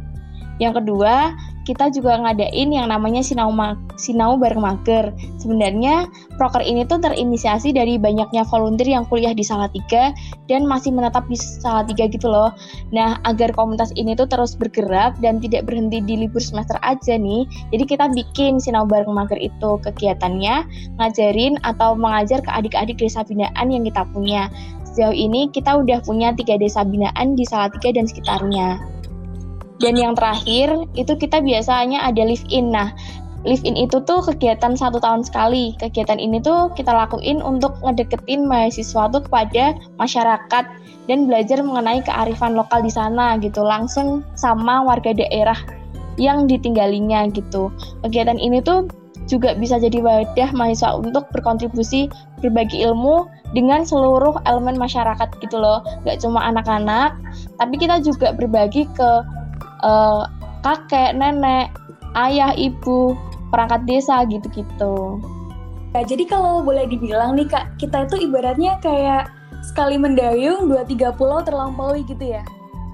Yang 0.57 0.83
kedua, 0.83 1.37
kita 1.67 1.91
juga 1.91 2.15
ngadain 2.23 2.71
yang 2.71 2.95
namanya 2.95 3.21
Sinau, 3.27 3.51
Ma 3.51 3.75
Sinau 3.99 4.39
bareng 4.39 4.63
Mager. 4.63 5.11
Sebenarnya 5.43 6.07
proker 6.39 6.63
ini 6.63 6.87
tuh 6.87 7.03
terinisiasi 7.03 7.75
dari 7.75 7.99
banyaknya 7.99 8.47
volunteer 8.47 8.95
yang 8.95 9.05
kuliah 9.11 9.35
di 9.35 9.43
Salatiga 9.43 10.15
dan 10.47 10.63
masih 10.65 10.95
menetap 10.95 11.27
di 11.27 11.35
Salatiga 11.35 12.07
gitu 12.07 12.31
loh. 12.31 12.55
Nah, 12.95 13.19
agar 13.27 13.51
komunitas 13.53 13.91
ini 13.99 14.15
tuh 14.15 14.31
terus 14.31 14.55
bergerak 14.55 15.19
dan 15.19 15.43
tidak 15.43 15.67
berhenti 15.67 15.99
di 15.99 16.25
libur 16.25 16.39
semester 16.39 16.79
aja 16.87 17.19
nih. 17.19 17.45
Jadi 17.75 17.85
kita 17.85 18.07
bikin 18.15 18.63
Sinau 18.63 18.87
bareng 18.87 19.11
Mager 19.11 19.43
itu 19.43 19.83
kegiatannya 19.83 20.63
ngajarin 21.03 21.59
atau 21.67 21.99
mengajar 21.99 22.39
ke 22.47 22.51
adik-adik 22.55 23.03
desa 23.03 23.27
binaan 23.27 23.75
yang 23.75 23.83
kita 23.83 24.07
punya. 24.15 24.47
Sejauh 24.87 25.13
ini 25.13 25.51
kita 25.51 25.83
udah 25.83 26.01
punya 26.07 26.33
tiga 26.33 26.57
desa 26.57 26.87
binaan 26.87 27.35
di 27.35 27.43
Salatiga 27.45 27.91
dan 27.93 28.07
sekitarnya. 28.07 28.97
Dan 29.77 29.97
yang 30.01 30.17
terakhir 30.17 30.73
itu 30.97 31.13
kita 31.17 31.45
biasanya 31.45 32.01
ada 32.01 32.25
live 32.25 32.45
in. 32.49 32.73
Nah, 32.73 32.97
live 33.45 33.63
in 33.63 33.77
itu 33.77 34.01
tuh 34.03 34.25
kegiatan 34.25 34.73
satu 34.75 34.99
tahun 34.99 35.23
sekali. 35.23 35.77
Kegiatan 35.77 36.17
ini 36.17 36.41
tuh 36.41 36.73
kita 36.73 36.91
lakuin 36.91 37.45
untuk 37.45 37.77
ngedeketin 37.85 38.49
mahasiswa 38.49 39.13
tuh 39.13 39.23
kepada 39.23 39.77
masyarakat 40.01 40.65
dan 41.07 41.19
belajar 41.31 41.63
mengenai 41.63 42.03
kearifan 42.03 42.59
lokal 42.59 42.83
di 42.83 42.91
sana 42.91 43.39
gitu 43.39 43.63
langsung 43.63 44.27
sama 44.35 44.83
warga 44.83 45.15
daerah 45.15 45.57
yang 46.17 46.49
ditinggalinya 46.49 47.29
gitu. 47.31 47.69
Kegiatan 48.01 48.41
ini 48.41 48.65
tuh 48.65 48.89
juga 49.27 49.59
bisa 49.59 49.77
jadi 49.77 50.01
wadah 50.01 50.55
mahasiswa 50.55 50.97
untuk 50.99 51.27
berkontribusi 51.35 52.09
berbagi 52.41 52.87
ilmu 52.87 53.27
dengan 53.53 53.83
seluruh 53.83 54.39
elemen 54.47 54.79
masyarakat 54.79 55.29
gitu 55.43 55.59
loh. 55.59 55.83
Gak 56.07 56.23
cuma 56.23 56.47
anak-anak, 56.47 57.15
tapi 57.59 57.75
kita 57.77 58.01
juga 58.01 58.33
berbagi 58.33 58.87
ke 58.95 59.11
uh, 59.87 60.27
kakek, 60.67 61.15
nenek, 61.15 61.71
ayah, 62.19 62.51
ibu, 62.59 63.15
perangkat 63.55 63.87
desa 63.87 64.27
gitu-gitu. 64.27 65.23
Ya, 65.95 66.03
jadi 66.05 66.29
kalau 66.29 66.61
boleh 66.61 66.91
dibilang 66.91 67.39
nih 67.39 67.49
kak, 67.49 67.79
kita 67.81 68.05
itu 68.05 68.29
ibaratnya 68.29 68.77
kayak 68.83 69.31
sekali 69.65 69.97
mendayung 69.97 70.69
dua 70.69 70.85
tiga 70.85 71.15
pulau 71.15 71.41
terlampaui 71.41 72.05
gitu 72.05 72.37
ya? 72.37 72.43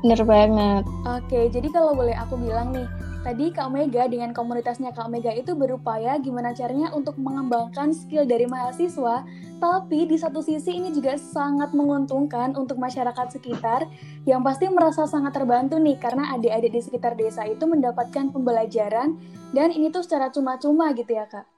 Bener 0.05 0.23
banget. 0.23 0.85
Oke, 1.09 1.51
jadi 1.51 1.67
kalau 1.73 1.97
boleh 1.97 2.15
aku 2.15 2.39
bilang 2.39 2.71
nih, 2.71 2.87
Tadi 3.23 3.55
Kak 3.55 3.71
Mega 3.71 4.11
dengan 4.11 4.35
komunitasnya 4.35 4.91
Kak 4.91 5.07
Mega 5.07 5.31
itu 5.31 5.55
berupaya 5.55 6.19
gimana 6.19 6.51
caranya 6.59 6.91
untuk 6.91 7.15
mengembangkan 7.23 7.95
skill 7.95 8.27
dari 8.27 8.51
mahasiswa, 8.51 9.23
tapi 9.63 10.11
di 10.11 10.19
satu 10.19 10.43
sisi 10.43 10.75
ini 10.75 10.91
juga 10.91 11.15
sangat 11.15 11.71
menguntungkan 11.71 12.59
untuk 12.59 12.83
masyarakat 12.83 13.39
sekitar 13.39 13.87
yang 14.27 14.43
pasti 14.43 14.67
merasa 14.67 15.07
sangat 15.07 15.39
terbantu 15.39 15.79
nih 15.79 16.03
karena 16.03 16.35
adik-adik 16.35 16.75
di 16.75 16.83
sekitar 16.83 17.15
desa 17.15 17.47
itu 17.47 17.63
mendapatkan 17.63 18.35
pembelajaran 18.35 19.15
dan 19.55 19.71
ini 19.71 19.95
tuh 19.95 20.03
secara 20.03 20.27
cuma-cuma 20.35 20.91
gitu 20.91 21.15
ya 21.15 21.31
Kak. 21.31 21.52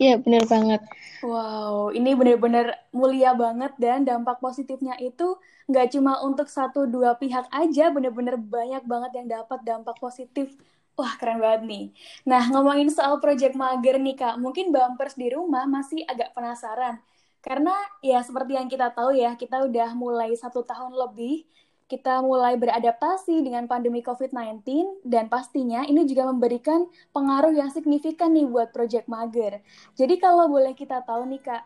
Iya, 0.00 0.18
bener 0.18 0.42
banget. 0.50 0.80
Wow, 1.24 1.88
ini 1.96 2.12
benar-benar 2.12 2.76
mulia 2.92 3.32
banget 3.32 3.72
dan 3.80 4.04
dampak 4.04 4.44
positifnya 4.44 4.92
itu 5.00 5.40
nggak 5.70 5.96
cuma 5.96 6.20
untuk 6.20 6.52
satu 6.52 6.84
dua 6.84 7.16
pihak 7.16 7.48
aja, 7.48 7.88
benar-benar 7.88 8.36
banyak 8.36 8.84
banget 8.84 9.10
yang 9.22 9.26
dapat 9.40 9.58
dampak 9.64 9.96
positif. 9.96 10.52
Wah, 10.94 11.16
keren 11.18 11.40
banget 11.40 11.62
nih. 11.64 11.84
Nah, 12.28 12.42
ngomongin 12.52 12.92
soal 12.92 13.18
project 13.24 13.56
mager 13.56 13.96
nih, 13.98 14.14
Kak. 14.14 14.36
Mungkin 14.38 14.70
bumpers 14.70 15.16
di 15.18 15.32
rumah 15.32 15.64
masih 15.66 16.04
agak 16.06 16.36
penasaran. 16.36 17.00
Karena 17.42 17.72
ya 18.04 18.20
seperti 18.22 18.54
yang 18.56 18.68
kita 18.70 18.92
tahu 18.94 19.16
ya, 19.16 19.34
kita 19.34 19.64
udah 19.66 19.90
mulai 19.96 20.32
satu 20.38 20.62
tahun 20.62 20.92
lebih 20.94 21.44
kita 21.84 22.24
mulai 22.24 22.56
beradaptasi 22.56 23.44
dengan 23.44 23.68
pandemi 23.68 24.00
COVID-19 24.00 24.64
dan 25.04 25.28
pastinya 25.28 25.84
ini 25.84 26.08
juga 26.08 26.32
memberikan 26.32 26.88
pengaruh 27.12 27.52
yang 27.52 27.68
signifikan 27.68 28.32
nih 28.32 28.48
buat 28.48 28.72
Project 28.72 29.04
Mager. 29.04 29.60
Jadi 29.92 30.16
kalau 30.16 30.48
boleh 30.48 30.72
kita 30.72 31.04
tahu 31.04 31.28
nih 31.28 31.44
Kak, 31.44 31.62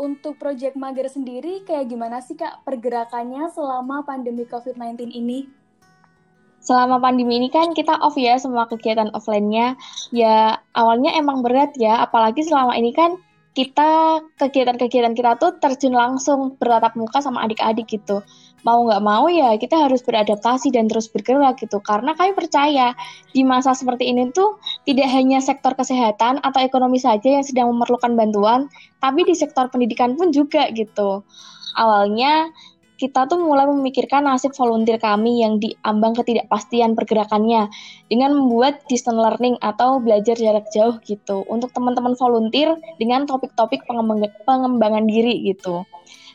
untuk 0.00 0.40
Project 0.40 0.74
Mager 0.74 1.06
sendiri 1.06 1.62
kayak 1.62 1.92
gimana 1.92 2.18
sih 2.24 2.34
Kak 2.34 2.66
pergerakannya 2.66 3.52
selama 3.54 4.02
pandemi 4.02 4.48
COVID-19 4.48 5.14
ini? 5.14 5.46
Selama 6.60 7.00
pandemi 7.00 7.38
ini 7.38 7.48
kan 7.48 7.72
kita 7.72 8.02
off 8.02 8.18
ya 8.18 8.36
semua 8.36 8.66
kegiatan 8.66 9.14
offline-nya. 9.14 9.78
Ya 10.12 10.58
awalnya 10.74 11.14
emang 11.16 11.40
berat 11.46 11.72
ya, 11.78 12.02
apalagi 12.02 12.44
selama 12.44 12.74
ini 12.76 12.92
kan 12.92 13.16
kita 13.50 14.22
kegiatan-kegiatan 14.38 15.10
kita 15.10 15.34
tuh 15.42 15.58
terjun 15.58 15.90
langsung 15.90 16.54
bertatap 16.54 16.94
muka 16.94 17.18
sama 17.18 17.42
adik-adik 17.42 17.90
gitu. 17.90 18.22
Mau 18.62 18.86
nggak 18.86 19.02
mau 19.02 19.26
ya 19.26 19.56
kita 19.58 19.88
harus 19.88 20.04
beradaptasi 20.06 20.70
dan 20.70 20.86
terus 20.86 21.10
bergerak 21.10 21.58
gitu. 21.58 21.82
Karena 21.82 22.14
kami 22.14 22.36
percaya 22.38 22.94
di 23.34 23.42
masa 23.42 23.74
seperti 23.74 24.06
ini 24.06 24.30
tuh 24.30 24.60
tidak 24.86 25.10
hanya 25.10 25.42
sektor 25.42 25.74
kesehatan 25.74 26.38
atau 26.46 26.60
ekonomi 26.62 27.02
saja 27.02 27.40
yang 27.40 27.44
sedang 27.44 27.74
memerlukan 27.74 28.14
bantuan, 28.14 28.70
tapi 29.02 29.26
di 29.26 29.34
sektor 29.34 29.66
pendidikan 29.66 30.14
pun 30.14 30.30
juga 30.30 30.70
gitu. 30.70 31.26
Awalnya 31.74 32.54
kita 33.00 33.24
tuh 33.24 33.40
mulai 33.40 33.64
memikirkan 33.64 34.28
nasib 34.28 34.52
volunteer 34.52 35.00
kami 35.00 35.40
yang 35.40 35.56
diambang 35.56 36.12
ketidakpastian 36.12 36.92
pergerakannya 36.92 37.72
dengan 38.12 38.36
membuat 38.36 38.84
distance 38.92 39.16
learning 39.16 39.56
atau 39.64 39.96
belajar 40.04 40.36
jarak 40.36 40.68
jauh 40.68 41.00
gitu 41.08 41.48
untuk 41.48 41.72
teman-teman 41.72 42.12
volunteer 42.20 42.76
dengan 43.00 43.24
topik-topik 43.24 43.88
pengembangan 44.44 45.08
diri 45.08 45.48
gitu. 45.48 45.88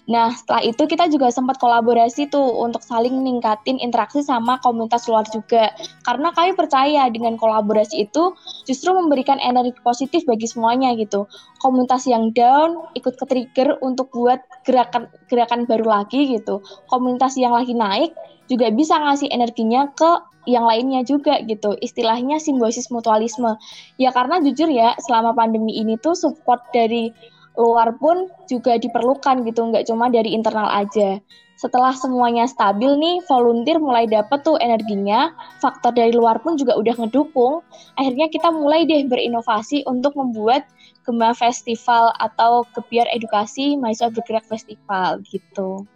Nah, 0.05 0.29
setelah 0.29 0.61
itu 0.61 0.85
kita 0.85 1.09
juga 1.09 1.33
sempat 1.33 1.57
kolaborasi 1.57 2.29
tuh 2.29 2.61
untuk 2.61 2.85
saling 2.85 3.25
ningkatin 3.25 3.81
interaksi 3.81 4.21
sama 4.21 4.61
komunitas 4.61 5.09
luar 5.09 5.25
juga. 5.33 5.73
Karena 6.05 6.29
kami 6.29 6.53
percaya 6.53 7.09
dengan 7.09 7.41
kolaborasi 7.41 8.05
itu 8.05 8.37
justru 8.69 8.93
memberikan 8.93 9.41
energi 9.41 9.73
positif 9.81 10.21
bagi 10.29 10.45
semuanya 10.45 10.93
gitu. 10.93 11.25
Komunitas 11.57 12.05
yang 12.05 12.29
down 12.37 12.85
ikut 12.93 13.17
ke 13.17 13.25
trigger 13.25 13.81
untuk 13.81 14.13
buat 14.13 14.45
gerakan 14.61 15.09
gerakan 15.25 15.65
baru 15.65 15.85
lagi 16.01 16.37
gitu. 16.37 16.61
Komunitas 16.85 17.33
yang 17.41 17.57
lagi 17.57 17.73
naik 17.73 18.13
juga 18.45 18.69
bisa 18.69 19.01
ngasih 19.01 19.33
energinya 19.33 19.89
ke 19.97 20.21
yang 20.45 20.69
lainnya 20.69 21.01
juga 21.01 21.41
gitu. 21.41 21.73
Istilahnya 21.81 22.37
simbiosis 22.37 22.93
mutualisme. 22.93 23.57
Ya 23.97 24.13
karena 24.13 24.37
jujur 24.37 24.69
ya, 24.69 24.93
selama 25.01 25.33
pandemi 25.33 25.81
ini 25.81 25.97
tuh 25.97 26.13
support 26.13 26.61
dari 26.69 27.09
luar 27.55 27.95
pun 27.99 28.27
juga 28.51 28.75
diperlukan 28.75 29.43
gitu, 29.47 29.61
nggak 29.71 29.87
cuma 29.87 30.11
dari 30.11 30.35
internal 30.35 30.67
aja. 30.71 31.19
Setelah 31.55 31.95
semuanya 31.95 32.51
stabil 32.51 32.99
nih, 32.99 33.23
volunteer 33.31 33.79
mulai 33.79 34.03
dapet 34.11 34.43
tuh 34.43 34.59
energinya, 34.59 35.31
faktor 35.63 35.95
dari 35.95 36.11
luar 36.11 36.43
pun 36.43 36.59
juga 36.59 36.75
udah 36.75 36.99
ngedukung. 36.99 37.63
Akhirnya 37.95 38.27
kita 38.27 38.51
mulai 38.51 38.83
deh 38.83 39.07
berinovasi 39.07 39.87
untuk 39.87 40.19
membuat 40.19 40.67
Gema 41.07 41.31
Festival 41.31 42.11
atau 42.19 42.67
Gebiar 42.75 43.07
Edukasi 43.15 43.79
Mahasiswa 43.79 44.11
Bergerak 44.11 44.43
Festival 44.51 45.23
gitu. 45.31 45.87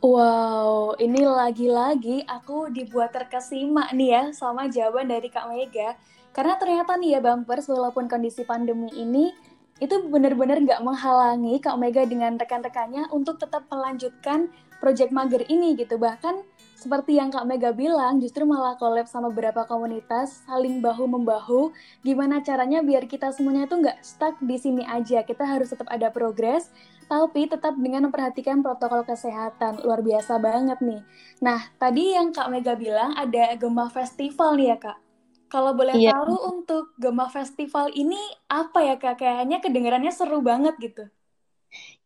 Wow, 0.00 0.96
ini 0.96 1.24
lagi-lagi 1.28 2.24
aku 2.24 2.72
dibuat 2.72 3.12
terkesima 3.12 3.92
nih 3.92 4.08
ya 4.16 4.22
sama 4.32 4.68
jawaban 4.68 5.08
dari 5.08 5.28
Kak 5.32 5.48
Mega. 5.48 5.96
Karena 6.32 6.56
ternyata 6.60 6.96
nih 6.96 7.16
ya 7.16 7.20
Bumpers, 7.20 7.68
walaupun 7.68 8.08
kondisi 8.08 8.44
pandemi 8.44 8.88
ini 8.96 9.32
itu 9.80 9.96
benar-benar 10.06 10.60
nggak 10.60 10.84
menghalangi 10.84 11.56
Kak 11.58 11.74
Omega 11.80 12.04
dengan 12.04 12.36
rekan-rekannya 12.36 13.08
untuk 13.10 13.40
tetap 13.40 13.64
melanjutkan 13.72 14.52
project 14.80 15.12
mager 15.12 15.44
ini 15.48 15.76
gitu. 15.76 16.00
Bahkan 16.00 16.40
seperti 16.80 17.20
yang 17.20 17.28
Kak 17.28 17.44
Mega 17.44 17.76
bilang, 17.76 18.16
justru 18.24 18.48
malah 18.48 18.80
collab 18.80 19.04
sama 19.04 19.28
beberapa 19.28 19.68
komunitas, 19.68 20.40
saling 20.48 20.80
bahu-membahu, 20.80 21.76
gimana 22.00 22.40
caranya 22.40 22.80
biar 22.80 23.04
kita 23.04 23.28
semuanya 23.36 23.68
itu 23.68 23.76
nggak 23.76 24.00
stuck 24.00 24.40
di 24.40 24.56
sini 24.56 24.88
aja. 24.88 25.20
Kita 25.20 25.44
harus 25.44 25.68
tetap 25.68 25.84
ada 25.92 26.08
progres, 26.08 26.72
tapi 27.04 27.44
tetap 27.44 27.76
dengan 27.76 28.08
memperhatikan 28.08 28.64
protokol 28.64 29.04
kesehatan. 29.04 29.84
Luar 29.84 30.00
biasa 30.00 30.40
banget 30.40 30.80
nih. 30.80 31.04
Nah, 31.44 31.60
tadi 31.76 32.16
yang 32.16 32.32
Kak 32.32 32.48
Mega 32.48 32.72
bilang 32.72 33.12
ada 33.12 33.52
Gema 33.60 33.92
Festival 33.92 34.56
nih 34.56 34.72
ya 34.72 34.78
Kak. 34.80 35.09
Kalau 35.50 35.74
boleh 35.74 35.98
iya. 35.98 36.14
tahu 36.14 36.34
untuk 36.46 36.94
Gema 36.94 37.26
Festival 37.26 37.90
ini 37.90 38.18
apa 38.46 38.86
ya 38.86 38.94
kak? 39.02 39.18
Kayaknya 39.18 39.58
kedengarannya 39.58 40.14
seru 40.14 40.38
banget 40.38 40.78
gitu. 40.78 41.10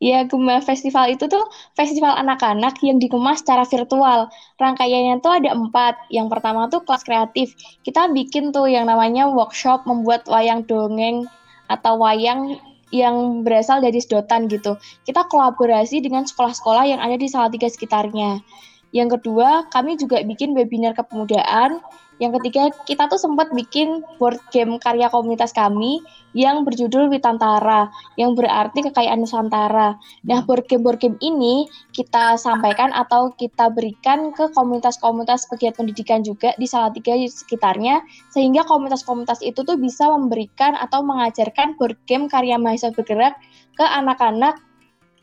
Ya, 0.01 0.25
Gema 0.25 0.65
Festival 0.65 1.13
itu 1.13 1.29
tuh 1.29 1.45
festival 1.77 2.17
anak-anak 2.17 2.81
yang 2.81 2.97
dikemas 2.97 3.45
secara 3.45 3.69
virtual. 3.69 4.33
Rangkaiannya 4.57 5.21
tuh 5.21 5.33
ada 5.45 5.53
empat. 5.53 6.09
Yang 6.09 6.27
pertama 6.33 6.73
tuh 6.73 6.81
kelas 6.89 7.05
kreatif. 7.05 7.53
Kita 7.85 8.09
bikin 8.13 8.53
tuh 8.53 8.65
yang 8.69 8.89
namanya 8.89 9.29
workshop 9.29 9.85
membuat 9.85 10.25
wayang 10.25 10.65
dongeng 10.65 11.29
atau 11.69 12.01
wayang 12.01 12.57
yang 12.93 13.45
berasal 13.45 13.81
dari 13.85 14.01
sedotan 14.01 14.49
gitu. 14.49 14.77
Kita 15.05 15.29
kolaborasi 15.29 16.01
dengan 16.01 16.25
sekolah-sekolah 16.25 16.85
yang 16.89 17.01
ada 17.01 17.17
di 17.17 17.29
Salatiga 17.29 17.69
sekitarnya. 17.69 18.41
Yang 18.95 19.19
kedua, 19.19 19.67
kami 19.75 19.99
juga 19.99 20.23
bikin 20.23 20.55
webinar 20.55 20.95
kepemudaan 20.95 21.83
yang 22.23 22.31
ketiga, 22.39 22.71
kita 22.87 23.11
tuh 23.11 23.19
sempat 23.19 23.51
bikin 23.51 24.07
board 24.23 24.39
game 24.55 24.79
karya 24.79 25.11
komunitas 25.11 25.51
kami 25.51 25.99
yang 26.35 26.63
berjudul 26.63 27.11
Witantara, 27.11 27.91
yang 28.15 28.39
berarti 28.39 28.87
kekayaan 28.87 29.23
Nusantara. 29.23 29.99
Nah, 30.27 30.41
board 30.47 30.67
game-board 30.71 31.03
game 31.03 31.19
ini 31.19 31.67
kita 31.91 32.39
sampaikan 32.39 32.95
atau 32.95 33.35
kita 33.35 33.71
berikan 33.75 34.31
ke 34.31 34.51
komunitas-komunitas 34.55 35.51
pegiat 35.51 35.75
pendidikan 35.75 36.23
juga 36.23 36.55
di 36.55 36.71
Salatiga 36.71 37.19
sekitarnya, 37.19 38.03
sehingga 38.31 38.63
komunitas-komunitas 38.67 39.43
itu 39.43 39.67
tuh 39.67 39.75
bisa 39.75 40.07
memberikan 40.11 40.79
atau 40.79 41.03
mengajarkan 41.03 41.75
board 41.79 41.99
game 42.07 42.31
karya 42.31 42.59
mahasiswa 42.59 42.95
bergerak 42.95 43.35
ke 43.75 43.83
anak-anak 43.83 44.59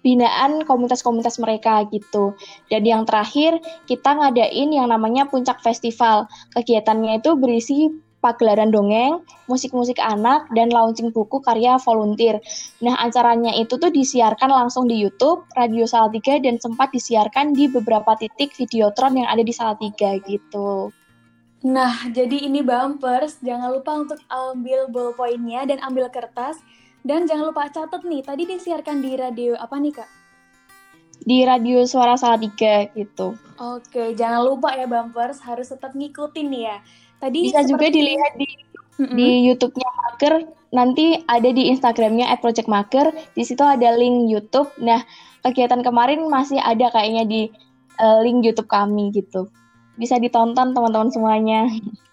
binaan 0.02 0.66
komunitas-komunitas 0.66 1.38
mereka 1.38 1.86
gitu. 1.90 2.34
Dan 2.70 2.86
yang 2.86 3.04
terakhir, 3.06 3.62
kita 3.86 4.18
ngadain 4.18 4.70
yang 4.74 4.90
namanya 4.90 5.30
Puncak 5.30 5.62
Festival. 5.62 6.26
Kegiatannya 6.58 7.22
itu 7.22 7.38
berisi 7.38 7.90
pagelaran 8.22 8.70
dongeng, 8.70 9.26
musik-musik 9.50 9.98
anak, 9.98 10.46
dan 10.54 10.70
launching 10.70 11.10
buku 11.10 11.42
karya 11.42 11.82
volunteer. 11.82 12.38
Nah, 12.80 12.94
acaranya 13.02 13.50
itu 13.58 13.82
tuh 13.82 13.90
disiarkan 13.90 14.54
langsung 14.54 14.86
di 14.86 15.02
YouTube, 15.02 15.44
Radio 15.58 15.90
Salatiga, 15.90 16.38
dan 16.38 16.62
sempat 16.62 16.94
disiarkan 16.94 17.58
di 17.58 17.66
beberapa 17.68 18.14
titik 18.16 18.54
videotron 18.54 19.18
yang 19.18 19.28
ada 19.28 19.42
di 19.42 19.52
Salatiga 19.52 20.22
gitu. 20.22 20.94
Nah, 21.62 22.10
jadi 22.10 22.50
ini 22.50 22.66
bumpers, 22.66 23.38
jangan 23.42 23.70
lupa 23.74 23.94
untuk 23.94 24.18
ambil 24.30 24.90
ballpointnya 24.90 25.70
dan 25.70 25.78
ambil 25.86 26.10
kertas, 26.10 26.58
dan 27.02 27.26
jangan 27.26 27.50
lupa 27.50 27.70
catat 27.74 28.02
nih, 28.06 28.22
tadi 28.22 28.44
disiarkan 28.46 29.02
di 29.02 29.18
radio 29.18 29.58
apa 29.58 29.76
nih 29.82 29.94
kak? 29.94 30.10
Di 31.22 31.46
radio 31.46 31.86
Suara 31.86 32.18
Salatiga 32.18 32.90
gitu. 32.94 33.38
Oke, 33.62 34.18
jangan 34.18 34.42
lupa 34.46 34.74
ya 34.74 34.90
Bumpers, 34.90 35.42
harus 35.46 35.70
tetap 35.70 35.94
ngikutin 35.94 36.48
nih 36.50 36.64
ya. 36.70 36.78
Tadi 37.22 37.40
Bisa 37.46 37.62
seperti... 37.62 37.70
juga 37.70 37.88
dilihat 37.94 38.34
di 38.38 38.50
mm-hmm. 38.50 39.16
di 39.18 39.30
YouTube-nya 39.50 39.90
Maker, 39.94 40.34
nanti 40.74 41.22
ada 41.30 41.50
di 41.54 41.70
Instagramnya 41.70 42.26
@projectmaker. 42.42 43.14
Di 43.38 43.44
situ 43.46 43.62
ada 43.62 43.94
link 43.94 44.34
YouTube. 44.34 44.70
Nah, 44.82 45.06
kegiatan 45.46 45.86
kemarin 45.86 46.26
masih 46.26 46.58
ada 46.58 46.90
kayaknya 46.90 47.24
di 47.30 47.42
uh, 48.02 48.26
link 48.26 48.42
YouTube 48.42 48.70
kami 48.70 49.14
gitu. 49.14 49.50
Bisa 49.98 50.18
ditonton 50.18 50.74
teman-teman 50.74 51.14
semuanya. 51.14 51.70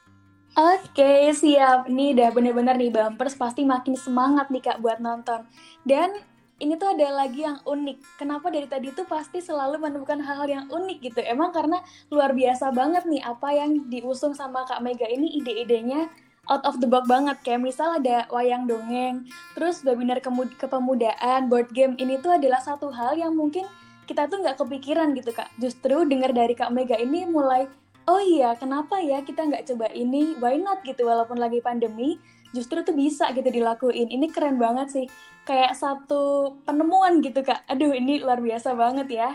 Oke, 0.58 1.30
siap. 1.38 1.86
Nih 1.86 2.18
udah 2.18 2.34
bener-bener 2.34 2.74
nih 2.74 2.90
bumpers 2.90 3.38
pasti 3.38 3.62
makin 3.62 3.94
semangat 3.94 4.50
nih 4.50 4.58
Kak 4.58 4.82
buat 4.82 4.98
nonton. 4.98 5.46
Dan 5.86 6.10
ini 6.58 6.74
tuh 6.74 6.98
ada 6.98 7.14
lagi 7.14 7.46
yang 7.46 7.62
unik. 7.62 8.18
Kenapa 8.18 8.50
dari 8.50 8.66
tadi 8.66 8.90
tuh 8.90 9.06
pasti 9.06 9.38
selalu 9.38 9.78
menemukan 9.78 10.18
hal-hal 10.18 10.50
yang 10.50 10.66
unik 10.66 10.98
gitu. 10.98 11.22
Emang 11.22 11.54
karena 11.54 11.78
luar 12.10 12.34
biasa 12.34 12.74
banget 12.74 13.06
nih 13.06 13.22
apa 13.22 13.54
yang 13.54 13.86
diusung 13.86 14.34
sama 14.34 14.66
Kak 14.66 14.82
Mega 14.82 15.06
ini 15.06 15.38
ide-idenya 15.38 16.10
out 16.50 16.66
of 16.66 16.82
the 16.82 16.90
box 16.90 17.06
banget. 17.06 17.38
Kayak 17.46 17.62
misal 17.62 18.02
ada 18.02 18.26
wayang 18.26 18.66
dongeng, 18.66 19.30
terus 19.54 19.86
webinar 19.86 20.18
kepemudaan, 20.58 21.46
board 21.46 21.70
game. 21.70 21.94
Ini 22.02 22.18
tuh 22.18 22.34
adalah 22.34 22.58
satu 22.58 22.90
hal 22.90 23.14
yang 23.14 23.30
mungkin 23.38 23.62
kita 24.10 24.26
tuh 24.26 24.42
nggak 24.42 24.58
kepikiran 24.58 25.14
gitu 25.14 25.30
Kak. 25.30 25.54
Justru 25.62 26.02
dengar 26.02 26.34
dari 26.34 26.58
Kak 26.58 26.74
Mega 26.74 26.98
ini 26.98 27.30
mulai 27.30 27.70
oh 28.08 28.20
iya 28.24 28.56
kenapa 28.56 28.98
ya 29.04 29.20
kita 29.20 29.44
nggak 29.44 29.68
coba 29.68 29.92
ini? 29.92 30.34
Why 30.40 30.56
not 30.56 30.80
gitu 30.82 31.04
walaupun 31.04 31.36
lagi 31.36 31.60
pandemi 31.60 32.16
justru 32.56 32.80
tuh 32.80 32.96
bisa 32.96 33.28
gitu 33.36 33.52
dilakuin. 33.52 34.08
Ini 34.08 34.32
keren 34.32 34.56
banget 34.56 34.88
sih 34.88 35.06
kayak 35.44 35.76
satu 35.76 36.56
penemuan 36.64 37.20
gitu 37.20 37.44
kak. 37.44 37.68
Aduh 37.68 37.92
ini 37.92 38.24
luar 38.24 38.40
biasa 38.40 38.72
banget 38.72 39.08
ya. 39.12 39.30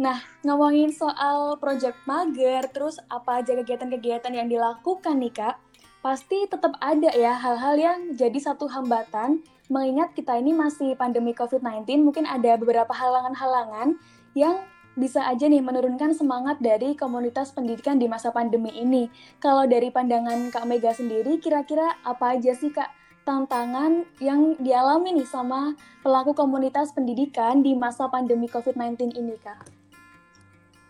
Nah 0.00 0.16
ngomongin 0.40 0.92
soal 0.96 1.60
project 1.60 2.00
mager 2.08 2.64
terus 2.72 2.96
apa 3.12 3.44
aja 3.44 3.52
kegiatan-kegiatan 3.52 4.32
yang 4.32 4.48
dilakukan 4.48 5.20
nih 5.20 5.32
kak? 5.36 5.60
Pasti 6.00 6.48
tetap 6.48 6.78
ada 6.80 7.12
ya 7.12 7.36
hal-hal 7.36 7.76
yang 7.76 7.98
jadi 8.16 8.38
satu 8.40 8.70
hambatan 8.72 9.44
mengingat 9.66 10.14
kita 10.14 10.38
ini 10.38 10.54
masih 10.54 10.94
pandemi 10.94 11.34
COVID-19 11.34 12.06
mungkin 12.06 12.24
ada 12.24 12.54
beberapa 12.54 12.94
halangan-halangan 12.94 13.98
yang 14.38 14.62
bisa 14.96 15.28
aja 15.28 15.44
nih 15.44 15.60
menurunkan 15.60 16.16
semangat 16.16 16.56
dari 16.58 16.96
komunitas 16.96 17.52
pendidikan 17.52 18.00
di 18.00 18.08
masa 18.08 18.32
pandemi 18.32 18.72
ini. 18.72 19.12
Kalau 19.38 19.68
dari 19.68 19.92
pandangan 19.92 20.48
Kak 20.48 20.64
Mega 20.64 20.96
sendiri, 20.96 21.36
kira-kira 21.36 22.00
apa 22.00 22.34
aja 22.34 22.56
sih 22.56 22.72
Kak 22.72 22.88
tantangan 23.28 24.08
yang 24.24 24.56
dialami 24.56 25.20
nih 25.20 25.28
sama 25.28 25.76
pelaku 26.00 26.32
komunitas 26.32 26.96
pendidikan 26.96 27.60
di 27.60 27.76
masa 27.76 28.08
pandemi 28.08 28.48
COVID-19 28.48 29.12
ini 29.20 29.36
Kak? 29.36 29.68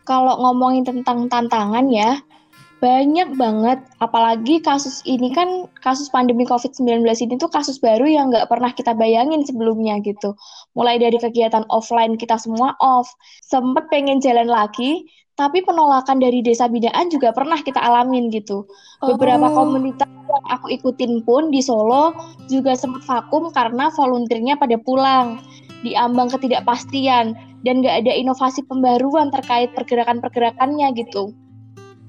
Kalau 0.06 0.38
ngomongin 0.38 0.86
tentang 0.86 1.26
tantangan 1.26 1.90
ya, 1.90 2.22
banyak 2.76 3.40
banget, 3.40 3.80
apalagi 4.04 4.60
kasus 4.60 5.00
ini 5.08 5.32
kan 5.32 5.64
kasus 5.80 6.12
pandemi 6.12 6.44
COVID-19 6.44 7.08
ini 7.24 7.40
tuh 7.40 7.48
kasus 7.48 7.80
baru 7.80 8.04
yang 8.04 8.28
nggak 8.28 8.52
pernah 8.52 8.68
kita 8.68 8.92
bayangin 8.92 9.48
sebelumnya 9.48 9.96
gitu. 10.04 10.36
Mulai 10.76 11.00
dari 11.00 11.16
kegiatan 11.16 11.64
offline 11.72 12.20
kita 12.20 12.36
semua 12.36 12.76
off, 12.84 13.08
sempet 13.40 13.88
pengen 13.88 14.20
jalan 14.20 14.44
lagi, 14.44 15.08
tapi 15.40 15.64
penolakan 15.64 16.20
dari 16.20 16.44
desa 16.44 16.68
binaan 16.68 17.08
juga 17.08 17.32
pernah 17.32 17.56
kita 17.56 17.80
alamin 17.80 18.28
gitu. 18.28 18.68
Beberapa 19.00 19.48
oh. 19.48 19.56
komunitas 19.56 20.08
yang 20.28 20.44
aku 20.52 20.68
ikutin 20.76 21.24
pun 21.24 21.48
di 21.48 21.64
Solo 21.64 22.12
juga 22.52 22.76
sempat 22.76 23.08
vakum 23.08 23.48
karena 23.56 23.88
volunteernya 23.96 24.60
pada 24.60 24.76
pulang, 24.84 25.40
diambang 25.80 26.28
ketidakpastian, 26.28 27.32
dan 27.64 27.74
nggak 27.80 28.04
ada 28.04 28.12
inovasi 28.12 28.60
pembaruan 28.68 29.32
terkait 29.32 29.72
pergerakan-pergerakannya 29.72 30.92
gitu 30.92 31.32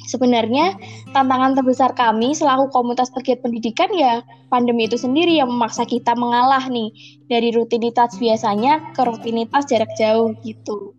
sebenarnya 0.06 0.77
tantangan 1.16 1.58
terbesar 1.58 1.98
kami 1.98 2.38
selaku 2.38 2.70
komunitas 2.70 3.10
pegiat 3.10 3.42
pendidikan 3.42 3.89
ya 3.98 4.22
pandemi 4.54 4.86
itu 4.86 4.96
sendiri 5.00 5.42
yang 5.42 5.50
memaksa 5.50 5.84
kita 5.84 6.13
mengalah 6.13 6.63
nih 6.70 6.94
dari 7.25 7.50
rutinitas 7.50 8.16
biasanya 8.22 8.94
ke 8.94 9.01
rutinitas 9.01 9.66
jarak 9.66 9.89
jauh 9.98 10.38
gitu. 10.46 10.94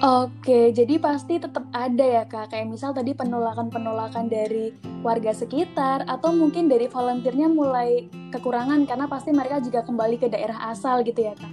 Oke, 0.00 0.72
jadi 0.72 0.96
pasti 0.96 1.36
tetap 1.36 1.68
ada 1.76 2.00
ya 2.00 2.24
kak, 2.24 2.56
kayak 2.56 2.72
misal 2.72 2.96
tadi 2.96 3.12
penolakan-penolakan 3.12 4.32
dari 4.32 4.72
warga 5.04 5.28
sekitar 5.36 6.08
atau 6.08 6.32
mungkin 6.32 6.72
dari 6.72 6.88
volunteernya 6.88 7.52
mulai 7.52 8.08
kekurangan 8.32 8.88
karena 8.88 9.04
pasti 9.04 9.28
mereka 9.36 9.60
juga 9.60 9.84
kembali 9.84 10.16
ke 10.16 10.32
daerah 10.32 10.72
asal 10.72 11.04
gitu 11.04 11.20
ya 11.28 11.36
kak? 11.36 11.52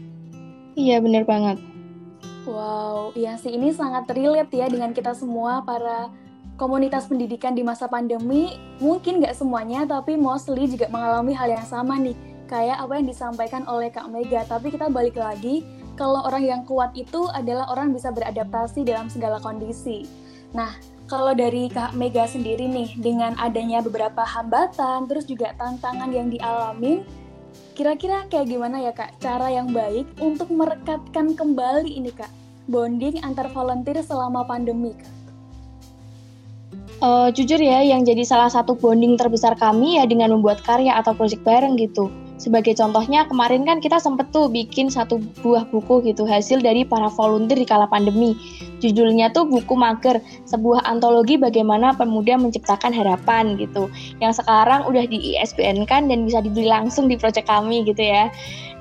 Iya 0.79 1.03
bener 1.03 1.27
banget. 1.27 1.59
Wow, 2.47 3.11
iya 3.11 3.35
sih 3.35 3.51
ini 3.51 3.75
sangat 3.75 4.07
relate 4.15 4.55
ya 4.55 4.71
dengan 4.71 4.95
kita 4.95 5.11
semua 5.11 5.59
para 5.67 6.07
komunitas 6.55 7.05
pendidikan 7.05 7.51
di 7.51 7.61
masa 7.61 7.91
pandemi. 7.91 8.55
Mungkin 8.79 9.19
nggak 9.19 9.35
semuanya, 9.35 9.83
tapi 9.83 10.15
mostly 10.15 10.63
juga 10.71 10.87
mengalami 10.87 11.35
hal 11.35 11.51
yang 11.51 11.67
sama 11.67 11.99
nih. 11.99 12.15
Kayak 12.47 12.79
apa 12.79 12.93
yang 13.03 13.07
disampaikan 13.11 13.63
oleh 13.67 13.91
Kak 13.91 14.07
Mega. 14.07 14.47
Tapi 14.47 14.71
kita 14.71 14.87
balik 14.87 15.19
lagi, 15.19 15.67
kalau 15.99 16.23
orang 16.23 16.47
yang 16.47 16.61
kuat 16.63 16.95
itu 16.95 17.27
adalah 17.35 17.67
orang 17.67 17.91
bisa 17.91 18.15
beradaptasi 18.15 18.87
dalam 18.87 19.11
segala 19.11 19.43
kondisi. 19.43 20.07
Nah, 20.55 20.71
kalau 21.11 21.35
dari 21.35 21.67
Kak 21.67 21.99
Mega 21.99 22.23
sendiri 22.23 22.63
nih, 22.63 22.95
dengan 22.95 23.35
adanya 23.35 23.83
beberapa 23.83 24.23
hambatan, 24.23 25.03
terus 25.11 25.27
juga 25.27 25.51
tantangan 25.59 26.07
yang 26.15 26.31
dialami, 26.31 27.03
Kira-kira 27.77 28.25
kayak 28.25 28.49
gimana 28.49 28.81
ya 28.81 28.89
kak 28.89 29.21
cara 29.21 29.53
yang 29.53 29.69
baik 29.69 30.09
untuk 30.17 30.49
merekatkan 30.49 31.37
kembali 31.37 31.85
ini 31.85 32.09
kak 32.09 32.33
bonding 32.65 33.21
antar 33.21 33.53
volunteer 33.53 34.01
selama 34.01 34.41
pandemi 34.49 34.97
kak? 34.97 35.13
Uh, 36.97 37.29
jujur 37.29 37.61
ya, 37.61 37.85
yang 37.85 38.01
jadi 38.01 38.25
salah 38.25 38.49
satu 38.49 38.73
bonding 38.73 39.13
terbesar 39.13 39.53
kami 39.53 40.01
ya 40.01 40.09
dengan 40.09 40.33
membuat 40.33 40.65
karya 40.65 40.97
atau 40.97 41.13
proyek 41.13 41.37
bareng 41.45 41.77
gitu. 41.77 42.09
Sebagai 42.37 42.77
contohnya, 42.77 43.25
kemarin 43.25 43.65
kan 43.65 43.81
kita 43.81 43.97
sempet 43.97 44.29
tuh 44.29 44.45
bikin 44.45 44.93
satu 44.93 45.17
buah 45.41 45.65
buku 45.73 46.05
gitu, 46.05 46.29
hasil 46.29 46.61
dari 46.61 46.85
para 46.85 47.09
volunteer 47.09 47.57
di 47.57 47.65
kala 47.65 47.89
pandemi. 47.89 48.37
Judulnya 48.77 49.33
tuh 49.33 49.49
Buku 49.49 49.73
Mager, 49.73 50.21
sebuah 50.45 50.85
antologi 50.85 51.33
bagaimana 51.33 51.97
pemuda 51.97 52.37
menciptakan 52.37 52.93
harapan 52.93 53.57
gitu. 53.57 53.89
Yang 54.21 54.45
sekarang 54.45 54.85
udah 54.85 55.09
di 55.09 55.33
ISBN 55.33 55.89
kan 55.89 56.05
dan 56.05 56.29
bisa 56.29 56.45
dibeli 56.45 56.69
langsung 56.69 57.09
di 57.09 57.17
proyek 57.17 57.49
kami 57.49 57.81
gitu 57.89 58.05
ya. 58.05 58.29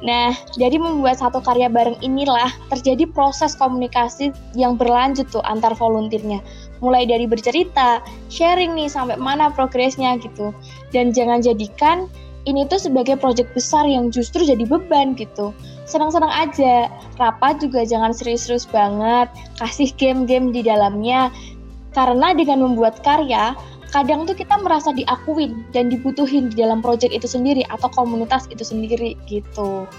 Nah, 0.05 0.37
jadi 0.61 0.77
membuat 0.77 1.25
satu 1.25 1.41
karya 1.41 1.73
bareng 1.73 1.97
inilah 2.05 2.53
terjadi 2.69 3.09
proses 3.09 3.57
komunikasi 3.57 4.29
yang 4.53 4.77
berlanjut 4.77 5.25
tuh 5.33 5.41
antar 5.49 5.73
volunteernya. 5.73 6.45
Mulai 6.85 7.09
dari 7.09 7.25
bercerita, 7.25 8.05
sharing 8.29 8.77
nih 8.77 8.93
sampai 8.93 9.17
mana 9.17 9.49
progresnya 9.49 10.21
gitu. 10.21 10.53
Dan 10.93 11.17
jangan 11.17 11.41
jadikan 11.41 12.13
ini 12.47 12.63
tuh 12.71 12.79
sebagai 12.79 13.19
proyek 13.19 13.51
besar 13.53 13.85
yang 13.85 14.15
justru 14.15 14.47
jadi 14.47 14.63
beban 14.63 15.19
gitu. 15.19 15.51
Senang-senang 15.85 16.31
aja, 16.31 16.87
rapat 17.19 17.59
juga 17.59 17.83
jangan 17.83 18.15
serius-serius 18.15 18.67
banget, 18.71 19.27
kasih 19.59 19.91
game-game 19.99 20.55
di 20.55 20.63
dalamnya. 20.63 21.29
Karena 21.91 22.31
dengan 22.33 22.63
membuat 22.63 23.03
karya, 23.03 23.59
kadang 23.91 24.31
tuh 24.31 24.39
kita 24.39 24.63
merasa 24.63 24.95
diakuin 24.95 25.67
dan 25.75 25.91
dibutuhin 25.91 26.55
di 26.55 26.63
dalam 26.63 26.83
proyek 26.83 27.11
itu 27.11 27.27
sendiri 27.27 27.67
atau 27.67 27.91
komunitas 27.91 28.47
itu 28.47 28.63
sendiri 28.63 29.19
gitu. 29.27 29.91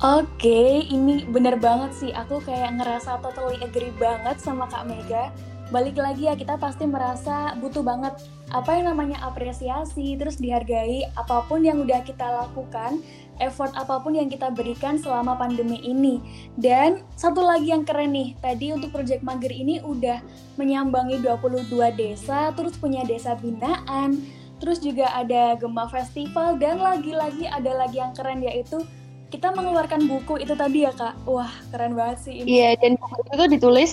Oke, 0.00 0.88
ini 0.88 1.28
bener 1.28 1.60
banget 1.60 1.92
sih. 1.92 2.10
Aku 2.16 2.40
kayak 2.40 2.80
ngerasa 2.80 3.20
totally 3.20 3.60
agree 3.60 3.92
banget 4.00 4.40
sama 4.40 4.64
Kak 4.64 4.88
Mega 4.88 5.28
balik 5.70 5.96
lagi 5.98 6.26
ya 6.26 6.34
kita 6.34 6.58
pasti 6.58 6.86
merasa 6.86 7.54
butuh 7.62 7.86
banget 7.86 8.18
apa 8.50 8.74
yang 8.74 8.90
namanya 8.90 9.22
apresiasi 9.22 10.18
terus 10.18 10.42
dihargai 10.42 11.06
apa 11.14 11.46
pun 11.46 11.62
yang 11.62 11.86
udah 11.86 12.02
kita 12.02 12.26
lakukan 12.26 12.98
effort 13.40 13.72
apa 13.74 13.98
pun 14.04 14.14
yang 14.14 14.28
kita 14.28 14.52
berikan 14.52 15.00
selama 15.00 15.34
pandemi 15.34 15.80
ini. 15.80 16.20
Dan 16.60 17.02
satu 17.16 17.40
lagi 17.40 17.72
yang 17.72 17.88
keren 17.88 18.12
nih 18.12 18.36
tadi 18.38 18.70
untuk 18.70 18.92
Project 18.92 19.24
Mager 19.24 19.50
ini 19.50 19.80
udah 19.80 20.20
menyambangi 20.60 21.24
22 21.24 21.72
desa 21.96 22.52
terus 22.52 22.76
punya 22.76 23.02
desa 23.02 23.34
binaan 23.40 24.20
terus 24.60 24.76
juga 24.84 25.08
ada 25.16 25.56
Gema 25.56 25.88
Festival 25.88 26.60
dan 26.60 26.84
lagi-lagi 26.84 27.48
ada 27.48 27.72
lagi 27.80 27.96
yang 27.96 28.12
keren 28.12 28.44
yaitu 28.44 28.84
kita 29.32 29.48
mengeluarkan 29.56 30.04
buku. 30.04 30.36
Itu 30.42 30.52
tadi 30.52 30.84
ya 30.84 30.92
kak? 30.92 31.24
Wah 31.24 31.50
keren 31.72 31.96
banget 31.96 32.28
sih 32.28 32.44
ini. 32.44 32.60
Iya 32.60 32.76
dan 32.76 33.00
buku 33.00 33.24
itu 33.24 33.44
ditulis 33.56 33.90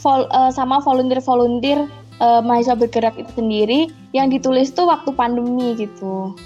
vol, 0.00 0.28
uh, 0.30 0.52
sama 0.52 0.80
volunteer-volunteer 0.80 1.88
uh, 2.20 2.40
mahasiswa 2.44 2.76
bergerak 2.76 3.14
itu 3.16 3.30
sendiri 3.36 3.80
yang 4.12 4.32
ditulis 4.32 4.72
tuh 4.72 4.88
waktu 4.88 5.12
pandemi 5.12 5.76
gitu. 5.76 6.36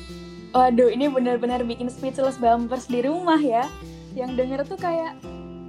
Waduh, 0.51 0.91
ini 0.91 1.07
benar-benar 1.07 1.63
bikin 1.63 1.87
speechless 1.87 2.35
bumpers 2.39 2.91
di 2.91 3.07
rumah 3.07 3.39
ya. 3.39 3.71
Yang 4.19 4.31
denger 4.35 4.61
tuh 4.67 4.79
kayak 4.83 5.15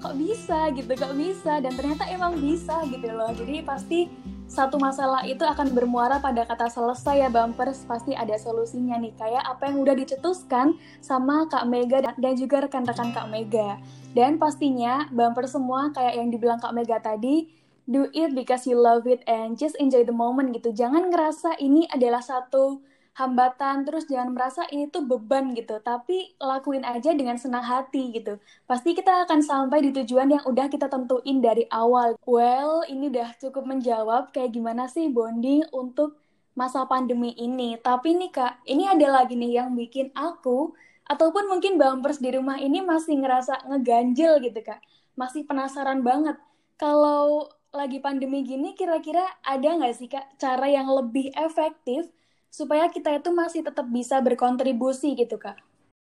kok 0.02 0.18
bisa 0.18 0.74
gitu, 0.74 0.90
kok 0.98 1.14
bisa 1.14 1.62
dan 1.62 1.78
ternyata 1.78 2.10
emang 2.10 2.42
bisa 2.42 2.82
gitu 2.90 3.06
loh. 3.14 3.30
Jadi 3.38 3.62
pasti 3.62 4.10
satu 4.52 4.76
masalah 4.76 5.24
itu 5.24 5.48
akan 5.48 5.72
bermuara 5.72 6.20
pada 6.20 6.44
kata 6.44 6.68
selesai 6.68 7.24
ya 7.24 7.30
bumpers 7.32 7.88
pasti 7.88 8.12
ada 8.12 8.36
solusinya 8.36 9.00
nih 9.00 9.16
kayak 9.16 9.48
apa 9.48 9.72
yang 9.72 9.80
udah 9.80 9.96
dicetuskan 9.96 10.76
sama 11.00 11.48
Kak 11.48 11.72
Mega 11.72 12.04
dan 12.04 12.34
juga 12.36 12.68
rekan-rekan 12.68 13.16
Kak 13.16 13.32
Mega 13.32 13.80
dan 14.12 14.36
pastinya 14.36 15.08
bumper 15.08 15.48
semua 15.48 15.96
kayak 15.96 16.20
yang 16.20 16.28
dibilang 16.28 16.60
Kak 16.60 16.76
Mega 16.76 17.00
tadi 17.00 17.48
do 17.92 18.08
it 18.16 18.32
because 18.32 18.64
you 18.64 18.80
love 18.80 19.04
it 19.04 19.20
and 19.28 19.60
just 19.60 19.76
enjoy 19.76 20.08
the 20.08 20.16
moment 20.16 20.56
gitu. 20.56 20.72
Jangan 20.72 21.12
ngerasa 21.12 21.60
ini 21.60 21.84
adalah 21.92 22.24
satu 22.24 22.80
hambatan 23.12 23.84
terus 23.84 24.08
jangan 24.08 24.32
merasa 24.32 24.64
ini 24.72 24.88
tuh 24.88 25.04
beban 25.04 25.52
gitu. 25.52 25.84
Tapi 25.84 26.40
lakuin 26.40 26.88
aja 26.88 27.12
dengan 27.12 27.36
senang 27.36 27.68
hati 27.68 28.16
gitu. 28.16 28.40
Pasti 28.64 28.96
kita 28.96 29.28
akan 29.28 29.44
sampai 29.44 29.84
di 29.84 29.92
tujuan 29.92 30.32
yang 30.32 30.44
udah 30.48 30.72
kita 30.72 30.88
tentuin 30.88 31.44
dari 31.44 31.68
awal. 31.68 32.16
Well 32.24 32.88
ini 32.88 33.12
udah 33.12 33.36
cukup 33.44 33.68
menjawab 33.68 34.32
kayak 34.32 34.56
gimana 34.56 34.88
sih 34.88 35.12
bonding 35.12 35.68
untuk 35.76 36.16
masa 36.56 36.88
pandemi 36.88 37.36
ini. 37.36 37.76
Tapi 37.76 38.16
nih 38.16 38.32
kak 38.32 38.64
ini 38.64 38.88
ada 38.88 39.22
lagi 39.22 39.36
nih 39.36 39.60
yang 39.60 39.76
bikin 39.76 40.16
aku 40.16 40.72
ataupun 41.12 41.52
mungkin 41.52 41.76
bumpers 41.76 42.24
di 42.24 42.32
rumah 42.32 42.56
ini 42.56 42.80
masih 42.80 43.20
ngerasa 43.20 43.68
ngeganjel 43.68 44.40
gitu 44.40 44.64
kak. 44.64 44.80
Masih 45.20 45.44
penasaran 45.44 46.00
banget. 46.00 46.40
Kalau 46.80 47.52
lagi 47.72 48.04
pandemi 48.04 48.44
gini 48.44 48.76
kira-kira 48.76 49.24
ada 49.48 49.64
nggak 49.80 49.96
sih 49.96 50.12
kak 50.12 50.36
cara 50.36 50.68
yang 50.68 50.92
lebih 50.92 51.32
efektif 51.40 52.12
supaya 52.52 52.92
kita 52.92 53.16
itu 53.16 53.32
masih 53.32 53.64
tetap 53.64 53.88
bisa 53.88 54.20
berkontribusi 54.20 55.16
gitu 55.16 55.40
kak? 55.40 55.56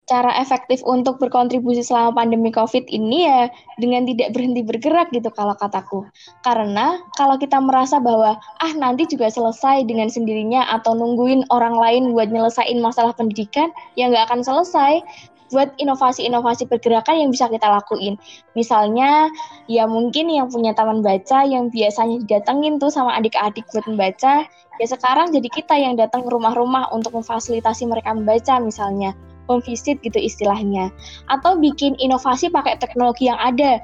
cara 0.09 0.33
efektif 0.41 0.81
untuk 0.89 1.21
berkontribusi 1.21 1.85
selama 1.85 2.25
pandemi 2.25 2.49
COVID 2.49 2.89
ini 2.89 3.29
ya 3.29 3.53
dengan 3.77 4.09
tidak 4.09 4.33
berhenti 4.33 4.65
bergerak 4.65 5.13
gitu 5.13 5.29
kalau 5.29 5.53
kataku. 5.61 6.09
Karena 6.41 6.97
kalau 7.13 7.37
kita 7.37 7.61
merasa 7.61 8.01
bahwa 8.01 8.41
ah 8.41 8.73
nanti 8.73 9.05
juga 9.05 9.29
selesai 9.29 9.85
dengan 9.85 10.09
sendirinya 10.09 10.65
atau 10.81 10.97
nungguin 10.97 11.45
orang 11.53 11.77
lain 11.77 12.17
buat 12.17 12.33
nyelesain 12.33 12.81
masalah 12.81 13.13
pendidikan, 13.13 13.69
ya 14.01 14.09
nggak 14.09 14.33
akan 14.33 14.41
selesai 14.41 15.05
buat 15.49 15.73
inovasi-inovasi 15.81 16.69
pergerakan 16.69 17.25
yang 17.27 17.31
bisa 17.33 17.49
kita 17.49 17.69
lakuin. 17.69 18.21
Misalnya, 18.53 19.29
ya 19.67 19.89
mungkin 19.89 20.29
yang 20.29 20.53
punya 20.53 20.77
taman 20.77 21.01
baca 21.01 21.45
yang 21.45 21.73
biasanya 21.73 22.21
didatengin 22.25 22.77
tuh 22.77 22.93
sama 22.93 23.17
adik-adik 23.17 23.65
buat 23.73 23.85
membaca, 23.89 24.45
ya 24.79 24.87
sekarang 24.87 25.33
jadi 25.33 25.49
kita 25.49 25.75
yang 25.77 25.97
datang 25.97 26.25
ke 26.25 26.31
rumah-rumah 26.31 26.93
untuk 26.93 27.17
memfasilitasi 27.17 27.89
mereka 27.89 28.13
membaca 28.13 28.61
misalnya 28.61 29.17
home 29.49 29.65
gitu 29.65 30.19
istilahnya. 30.21 30.93
Atau 31.33 31.57
bikin 31.57 31.97
inovasi 31.97 32.53
pakai 32.53 32.77
teknologi 32.77 33.33
yang 33.33 33.41
ada. 33.41 33.81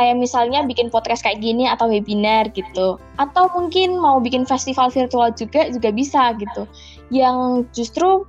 Kayak 0.00 0.16
misalnya 0.24 0.64
bikin 0.64 0.88
podcast 0.88 1.20
kayak 1.20 1.44
gini 1.44 1.68
atau 1.68 1.90
webinar 1.90 2.48
gitu. 2.56 2.96
Atau 3.20 3.52
mungkin 3.52 4.00
mau 4.00 4.22
bikin 4.22 4.48
festival 4.48 4.88
virtual 4.88 5.34
juga 5.36 5.68
juga 5.68 5.90
bisa 5.92 6.32
gitu. 6.40 6.64
Yang 7.12 7.68
justru 7.76 8.24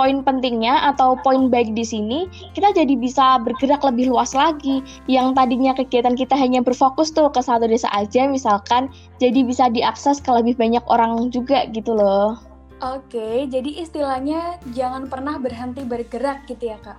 poin 0.00 0.24
pentingnya 0.24 0.88
atau 0.88 1.12
poin 1.20 1.52
baik 1.52 1.76
di 1.76 1.84
sini 1.84 2.24
kita 2.56 2.72
jadi 2.72 2.96
bisa 2.96 3.36
bergerak 3.44 3.84
lebih 3.84 4.08
luas 4.08 4.32
lagi 4.32 4.80
yang 5.12 5.36
tadinya 5.36 5.76
kegiatan 5.76 6.16
kita 6.16 6.32
hanya 6.32 6.64
berfokus 6.64 7.12
tuh 7.12 7.28
ke 7.28 7.44
satu 7.44 7.68
desa 7.68 7.92
aja 7.92 8.24
misalkan 8.24 8.88
jadi 9.20 9.44
bisa 9.44 9.68
diakses 9.68 10.24
ke 10.24 10.32
lebih 10.32 10.56
banyak 10.56 10.80
orang 10.88 11.28
juga 11.28 11.68
gitu 11.76 11.92
loh 11.92 12.40
Oke, 12.80 13.44
jadi 13.44 13.84
istilahnya 13.84 14.56
jangan 14.72 15.04
pernah 15.04 15.36
berhenti 15.36 15.84
bergerak 15.84 16.48
gitu 16.48 16.72
ya 16.72 16.80
kak? 16.80 16.96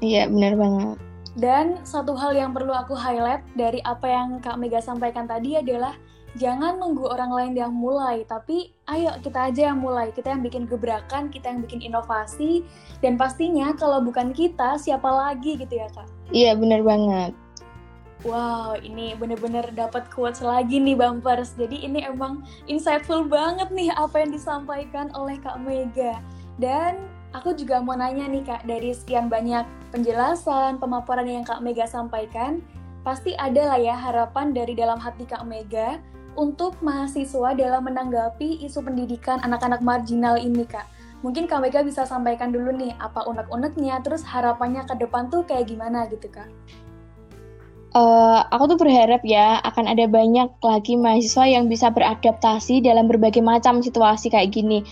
Iya, 0.00 0.32
benar 0.32 0.56
banget. 0.56 0.96
Dan 1.36 1.84
satu 1.84 2.16
hal 2.16 2.32
yang 2.32 2.56
perlu 2.56 2.72
aku 2.72 2.96
highlight 2.96 3.44
dari 3.52 3.84
apa 3.84 4.08
yang 4.08 4.40
Kak 4.40 4.56
Mega 4.56 4.80
sampaikan 4.80 5.28
tadi 5.28 5.60
adalah 5.60 5.92
jangan 6.38 6.78
nunggu 6.78 7.10
orang 7.10 7.32
lain 7.34 7.54
yang 7.58 7.72
mulai, 7.74 8.22
tapi 8.28 8.70
ayo 8.86 9.10
kita 9.18 9.50
aja 9.50 9.74
yang 9.74 9.82
mulai. 9.82 10.14
Kita 10.14 10.30
yang 10.30 10.42
bikin 10.46 10.70
gebrakan, 10.70 11.26
kita 11.32 11.50
yang 11.50 11.60
bikin 11.66 11.82
inovasi, 11.82 12.62
dan 13.02 13.18
pastinya 13.18 13.74
kalau 13.74 13.98
bukan 13.98 14.30
kita, 14.30 14.78
siapa 14.78 15.10
lagi 15.10 15.58
gitu 15.58 15.74
ya 15.80 15.90
Kak? 15.90 16.06
Iya, 16.30 16.54
benar 16.54 16.86
banget. 16.86 17.34
Wow, 18.20 18.76
ini 18.84 19.16
bener-bener 19.16 19.64
dapat 19.72 20.12
quotes 20.12 20.44
lagi 20.44 20.76
nih 20.76 20.92
Bumpers. 20.92 21.56
Jadi 21.56 21.88
ini 21.88 22.04
emang 22.04 22.44
insightful 22.68 23.24
banget 23.24 23.72
nih 23.72 23.88
apa 23.96 24.20
yang 24.20 24.30
disampaikan 24.36 25.08
oleh 25.16 25.40
Kak 25.40 25.56
Mega. 25.64 26.20
Dan 26.60 27.08
aku 27.32 27.56
juga 27.56 27.80
mau 27.80 27.96
nanya 27.96 28.28
nih 28.28 28.44
Kak, 28.44 28.68
dari 28.68 28.92
sekian 28.92 29.32
banyak 29.32 29.64
penjelasan, 29.88 30.76
pemaparan 30.76 31.24
yang 31.24 31.48
Kak 31.48 31.64
Mega 31.64 31.88
sampaikan, 31.88 32.60
pasti 33.00 33.32
ada 33.40 33.72
lah 33.72 33.80
ya 33.80 33.96
harapan 33.96 34.52
dari 34.52 34.76
dalam 34.76 35.00
hati 35.00 35.24
Kak 35.24 35.48
Mega 35.48 35.96
untuk 36.38 36.78
mahasiswa 36.84 37.54
dalam 37.54 37.82
menanggapi 37.86 38.62
isu 38.66 38.84
pendidikan 38.84 39.42
anak-anak 39.42 39.82
marginal 39.82 40.38
ini 40.38 40.66
Kak. 40.66 40.86
Mungkin 41.20 41.44
Kak 41.44 41.60
Mega 41.60 41.84
bisa 41.84 42.08
sampaikan 42.08 42.48
dulu 42.48 42.72
nih 42.72 42.96
apa 42.96 43.28
unek-uneknya, 43.28 44.00
terus 44.00 44.24
harapannya 44.24 44.88
ke 44.88 44.96
depan 44.96 45.28
tuh 45.28 45.44
kayak 45.44 45.68
gimana 45.68 46.08
gitu 46.08 46.32
Kak? 46.32 46.48
Uh, 47.90 48.46
aku 48.54 48.70
tuh 48.70 48.78
berharap 48.78 49.18
ya 49.26 49.58
akan 49.66 49.90
ada 49.90 50.06
banyak 50.06 50.46
lagi 50.62 50.94
mahasiswa 50.94 51.42
yang 51.50 51.66
bisa 51.66 51.90
beradaptasi 51.90 52.86
dalam 52.86 53.10
berbagai 53.10 53.42
macam 53.42 53.82
situasi 53.82 54.30
kayak 54.30 54.54
gini. 54.54 54.86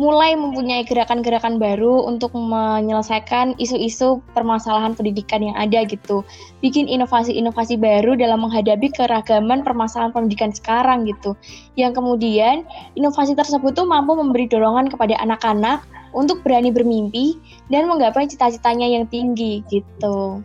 Mulai 0.00 0.32
mempunyai 0.32 0.88
gerakan-gerakan 0.88 1.60
baru 1.60 2.08
untuk 2.08 2.32
menyelesaikan 2.32 3.60
isu-isu 3.60 4.24
permasalahan 4.32 4.96
pendidikan 4.96 5.44
yang 5.44 5.52
ada 5.52 5.84
gitu. 5.84 6.24
Bikin 6.64 6.88
inovasi-inovasi 6.88 7.76
baru 7.76 8.16
dalam 8.16 8.40
menghadapi 8.40 8.88
keragaman 8.96 9.60
permasalahan 9.60 10.16
pendidikan 10.16 10.48
sekarang 10.48 11.04
gitu. 11.04 11.36
Yang 11.76 12.00
kemudian 12.00 12.64
inovasi 12.96 13.36
tersebut 13.36 13.76
tuh 13.76 13.84
mampu 13.84 14.16
memberi 14.16 14.48
dorongan 14.48 14.88
kepada 14.88 15.12
anak-anak 15.20 15.84
untuk 16.16 16.40
berani 16.40 16.72
bermimpi 16.72 17.36
dan 17.68 17.88
menggapai 17.88 18.24
cita-citanya 18.28 18.88
yang 18.88 19.04
tinggi 19.08 19.60
gitu. 19.68 20.40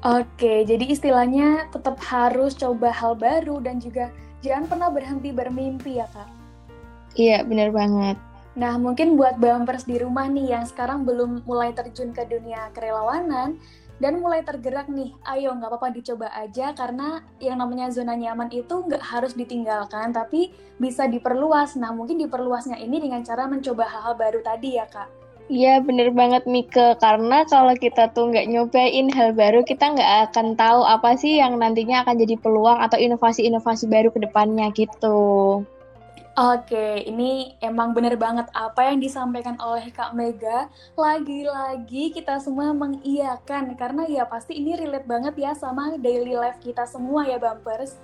Oke, 0.00 0.64
jadi 0.64 0.88
istilahnya 0.88 1.68
tetap 1.68 2.00
harus 2.00 2.56
coba 2.56 2.88
hal 2.88 3.14
baru 3.14 3.60
dan 3.60 3.78
juga 3.78 4.08
jangan 4.40 4.64
pernah 4.64 4.88
berhenti 4.88 5.28
bermimpi 5.28 6.00
ya 6.00 6.08
kak? 6.08 6.24
Iya, 7.20 7.44
benar 7.44 7.68
banget. 7.74 8.16
Nah, 8.58 8.74
mungkin 8.82 9.14
buat 9.14 9.38
bumpers 9.38 9.86
di 9.86 9.94
rumah 10.02 10.26
nih 10.26 10.58
yang 10.58 10.64
sekarang 10.66 11.06
belum 11.06 11.46
mulai 11.46 11.70
terjun 11.70 12.10
ke 12.10 12.26
dunia 12.26 12.74
kerelawanan 12.74 13.62
dan 14.00 14.18
mulai 14.18 14.40
tergerak 14.40 14.88
nih, 14.88 15.12
ayo 15.28 15.52
nggak 15.54 15.70
apa-apa 15.70 15.92
dicoba 15.92 16.32
aja 16.32 16.72
karena 16.72 17.20
yang 17.38 17.60
namanya 17.60 17.92
zona 17.92 18.16
nyaman 18.16 18.48
itu 18.50 18.80
nggak 18.88 19.04
harus 19.04 19.36
ditinggalkan, 19.36 20.10
tapi 20.10 20.50
bisa 20.80 21.04
diperluas. 21.06 21.76
Nah, 21.76 21.92
mungkin 21.92 22.18
diperluasnya 22.18 22.80
ini 22.80 22.98
dengan 22.98 23.22
cara 23.22 23.44
mencoba 23.46 23.86
hal-hal 23.86 24.16
baru 24.16 24.40
tadi 24.40 24.80
ya 24.80 24.88
kak? 24.88 25.20
Iya 25.50 25.82
bener 25.82 26.14
banget 26.14 26.46
Mika 26.46 26.94
karena 27.02 27.42
kalau 27.42 27.74
kita 27.74 28.14
tuh 28.14 28.30
nggak 28.30 28.46
nyobain 28.54 29.10
hal 29.10 29.34
baru 29.34 29.66
kita 29.66 29.98
nggak 29.98 30.30
akan 30.30 30.54
tahu 30.54 30.86
apa 30.86 31.18
sih 31.18 31.42
yang 31.42 31.58
nantinya 31.58 32.06
akan 32.06 32.22
jadi 32.22 32.38
peluang 32.38 32.78
atau 32.78 33.02
inovasi-inovasi 33.02 33.90
baru 33.90 34.14
ke 34.14 34.22
depannya 34.22 34.70
gitu. 34.70 35.66
Oke, 36.40 37.04
ini 37.04 37.52
emang 37.60 37.92
bener 37.92 38.16
banget 38.16 38.48
apa 38.56 38.88
yang 38.88 38.96
disampaikan 38.96 39.60
oleh 39.60 39.92
Kak 39.92 40.16
Mega. 40.16 40.72
Lagi-lagi 40.96 42.16
kita 42.16 42.40
semua 42.40 42.72
mengiyakan 42.72 43.76
karena 43.76 44.08
ya 44.08 44.24
pasti 44.24 44.56
ini 44.56 44.72
relate 44.72 45.04
banget 45.04 45.36
ya 45.36 45.52
sama 45.52 46.00
daily 46.00 46.32
life 46.32 46.56
kita 46.64 46.88
semua 46.88 47.28
ya 47.28 47.36
Bumpers. 47.36 48.00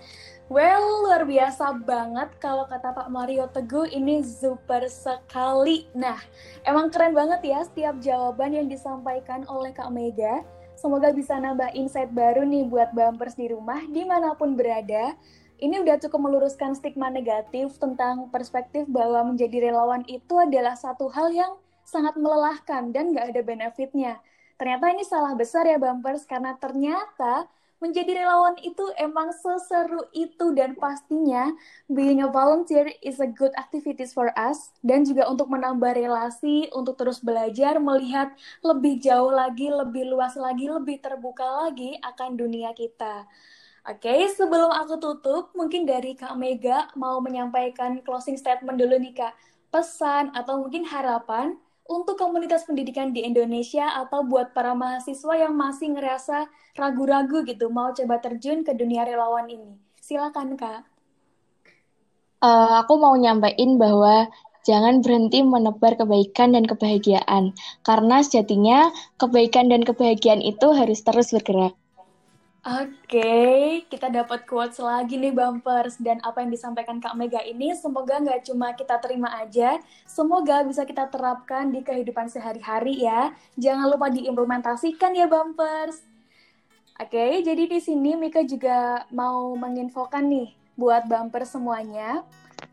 Well, 0.53 1.09
luar 1.09 1.25
biasa 1.25 1.81
banget 1.81 2.37
kalau 2.37 2.69
kata 2.69 2.93
Pak 2.93 3.09
Mario 3.09 3.49
Teguh 3.49 3.89
ini 3.89 4.21
super 4.21 4.85
sekali. 4.85 5.89
Nah, 5.97 6.21
emang 6.69 6.93
keren 6.93 7.17
banget 7.17 7.41
ya 7.41 7.65
setiap 7.65 7.97
jawaban 8.05 8.53
yang 8.53 8.69
disampaikan 8.69 9.49
oleh 9.49 9.73
Kak 9.73 9.89
Mega. 9.89 10.45
Semoga 10.77 11.09
bisa 11.09 11.41
nambah 11.41 11.73
insight 11.73 12.13
baru 12.13 12.45
nih 12.45 12.69
buat 12.69 12.93
bumpers 12.93 13.33
di 13.33 13.49
rumah 13.49 13.81
di 13.89 14.05
mana 14.05 14.37
pun 14.37 14.53
berada. 14.61 15.17
Ini 15.57 15.81
udah 15.81 15.97
cukup 16.05 16.21
meluruskan 16.21 16.77
stigma 16.77 17.09
negatif 17.09 17.81
tentang 17.81 18.29
perspektif 18.29 18.85
bahwa 18.93 19.33
menjadi 19.33 19.73
relawan 19.73 20.05
itu 20.05 20.37
adalah 20.37 20.77
satu 20.77 21.09
hal 21.09 21.33
yang 21.33 21.57
sangat 21.81 22.13
melelahkan 22.21 22.93
dan 22.93 23.17
gak 23.17 23.33
ada 23.33 23.41
benefitnya. 23.41 24.21
Ternyata 24.61 24.93
ini 24.93 25.05
salah 25.09 25.33
besar 25.33 25.65
ya 25.65 25.81
bumpers 25.81 26.29
karena 26.29 26.57
ternyata 26.61 27.49
menjadi 27.77 28.25
relawan 28.25 28.57
itu 28.65 28.85
emang 28.97 29.33
seseru 29.37 30.09
itu 30.17 30.53
dan 30.57 30.73
pastinya 30.77 31.53
being 31.93 32.25
a 32.25 32.29
volunteer 32.29 32.89
is 33.05 33.21
a 33.21 33.29
good 33.29 33.53
activities 33.57 34.17
for 34.17 34.33
us 34.33 34.73
dan 34.81 35.05
juga 35.05 35.29
untuk 35.29 35.53
menambah 35.53 35.93
relasi, 35.93 36.73
untuk 36.73 36.97
terus 36.97 37.21
belajar, 37.21 37.77
melihat 37.77 38.33
lebih 38.65 38.97
jauh 39.01 39.33
lagi, 39.33 39.69
lebih 39.69 40.09
luas 40.09 40.37
lagi, 40.41 40.69
lebih 40.69 41.01
terbuka 41.05 41.69
lagi 41.69 42.01
akan 42.01 42.37
dunia 42.37 42.73
kita. 42.73 43.29
Oke, 43.87 44.27
sebelum 44.35 44.67
aku 44.75 44.99
tutup, 44.99 45.55
mungkin 45.55 45.87
dari 45.87 46.19
Kak 46.19 46.35
Mega 46.35 46.91
mau 46.99 47.23
menyampaikan 47.23 48.03
closing 48.03 48.35
statement 48.35 48.83
dulu 48.83 48.99
nih 48.99 49.15
Kak. 49.15 49.35
Pesan 49.71 50.35
atau 50.35 50.59
mungkin 50.59 50.83
harapan 50.83 51.55
untuk 51.87 52.19
komunitas 52.19 52.67
pendidikan 52.67 53.15
di 53.15 53.23
Indonesia 53.23 53.87
atau 53.95 54.27
buat 54.27 54.51
para 54.51 54.75
mahasiswa 54.75 55.39
yang 55.39 55.55
masih 55.55 55.95
ngerasa 55.95 56.51
ragu-ragu 56.75 57.47
gitu 57.47 57.71
mau 57.71 57.95
coba 57.95 58.19
terjun 58.19 58.67
ke 58.67 58.75
dunia 58.75 59.07
relawan 59.07 59.47
ini? 59.47 59.79
Silakan 60.03 60.59
kak. 60.59 60.83
Uh, 62.43 62.83
aku 62.83 62.99
mau 62.99 63.15
nyampaikan 63.15 63.79
bahwa 63.79 64.27
jangan 64.67 64.99
berhenti 64.99 65.47
menebar 65.47 65.95
kebaikan 65.95 66.59
dan 66.59 66.67
kebahagiaan 66.67 67.55
karena 67.87 68.19
sejatinya 68.19 68.91
kebaikan 69.23 69.71
dan 69.71 69.87
kebahagiaan 69.87 70.43
itu 70.43 70.75
harus 70.75 71.07
terus 71.07 71.31
bergerak. 71.31 71.79
Oke, 72.67 73.87
kita 73.87 74.11
dapat 74.11 74.43
quotes 74.43 74.83
lagi 74.83 75.15
nih 75.15 75.31
bumpers 75.31 76.03
dan 76.03 76.19
apa 76.27 76.43
yang 76.43 76.51
disampaikan 76.51 76.99
Kak 76.99 77.15
Mega 77.15 77.39
ini 77.47 77.71
semoga 77.79 78.19
nggak 78.19 78.43
cuma 78.43 78.75
kita 78.75 78.99
terima 78.99 79.31
aja, 79.39 79.79
semoga 80.03 80.67
bisa 80.67 80.83
kita 80.83 81.07
terapkan 81.07 81.71
di 81.71 81.87
kehidupan 81.87 82.27
sehari-hari 82.27 83.07
ya. 83.07 83.31
Jangan 83.55 83.87
lupa 83.87 84.11
diimplementasikan 84.11 85.15
ya 85.15 85.31
bumpers. 85.31 86.03
Oke, 86.99 87.39
jadi 87.47 87.71
di 87.71 87.79
sini 87.79 88.19
Mika 88.19 88.43
juga 88.43 89.07
mau 89.15 89.55
menginfokan 89.55 90.27
nih 90.27 90.51
buat 90.75 91.07
bumper 91.07 91.47
semuanya. 91.47 92.27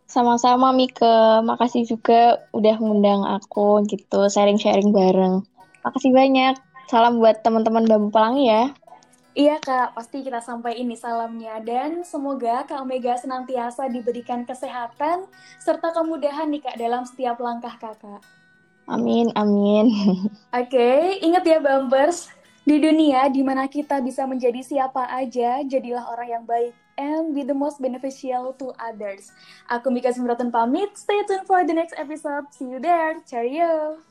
Sama-sama 0.08 0.72
Mika, 0.72 1.44
makasih 1.44 1.84
juga 1.84 2.40
udah 2.56 2.80
ngundang 2.80 3.28
aku 3.28 3.84
gitu, 3.84 4.24
sharing-sharing 4.24 4.88
bareng. 4.88 5.44
Makasih 5.84 6.16
banyak. 6.16 6.56
Salam 6.88 7.20
buat 7.20 7.44
teman-teman 7.44 7.84
Bambu 7.84 8.08
Pelangi 8.08 8.48
ya. 8.48 8.72
Iya 9.30 9.62
kak, 9.62 9.94
pasti 9.94 10.26
kita 10.26 10.42
sampai 10.42 10.82
ini 10.82 10.98
salamnya 10.98 11.62
dan 11.62 12.02
semoga 12.02 12.66
Kak 12.66 12.82
Omega 12.82 13.14
senantiasa 13.14 13.86
diberikan 13.86 14.42
kesehatan 14.42 15.30
serta 15.62 15.94
kemudahan 15.94 16.50
nih 16.50 16.66
kak 16.66 16.74
dalam 16.74 17.06
setiap 17.06 17.38
langkah 17.38 17.78
kakak. 17.78 18.18
Amin, 18.90 19.30
amin. 19.38 19.86
Oke, 20.50 20.74
okay, 20.74 21.22
ingat 21.22 21.46
ya 21.46 21.62
Bumpers, 21.62 22.26
di 22.66 22.82
dunia 22.82 23.30
di 23.30 23.46
mana 23.46 23.70
kita 23.70 24.02
bisa 24.02 24.26
menjadi 24.26 24.66
siapa 24.66 25.06
aja, 25.06 25.62
jadilah 25.62 26.10
orang 26.10 26.28
yang 26.34 26.44
baik 26.44 26.74
and 26.98 27.30
be 27.30 27.46
the 27.46 27.54
most 27.54 27.78
beneficial 27.78 28.50
to 28.58 28.74
others. 28.82 29.30
Aku 29.70 29.94
Mika 29.94 30.10
Simrotan 30.10 30.50
pamit, 30.50 30.90
stay 30.98 31.22
tuned 31.30 31.46
for 31.46 31.62
the 31.62 31.72
next 31.72 31.94
episode. 31.94 32.50
See 32.50 32.66
you 32.66 32.82
there, 32.82 33.22
cheerio! 33.22 34.09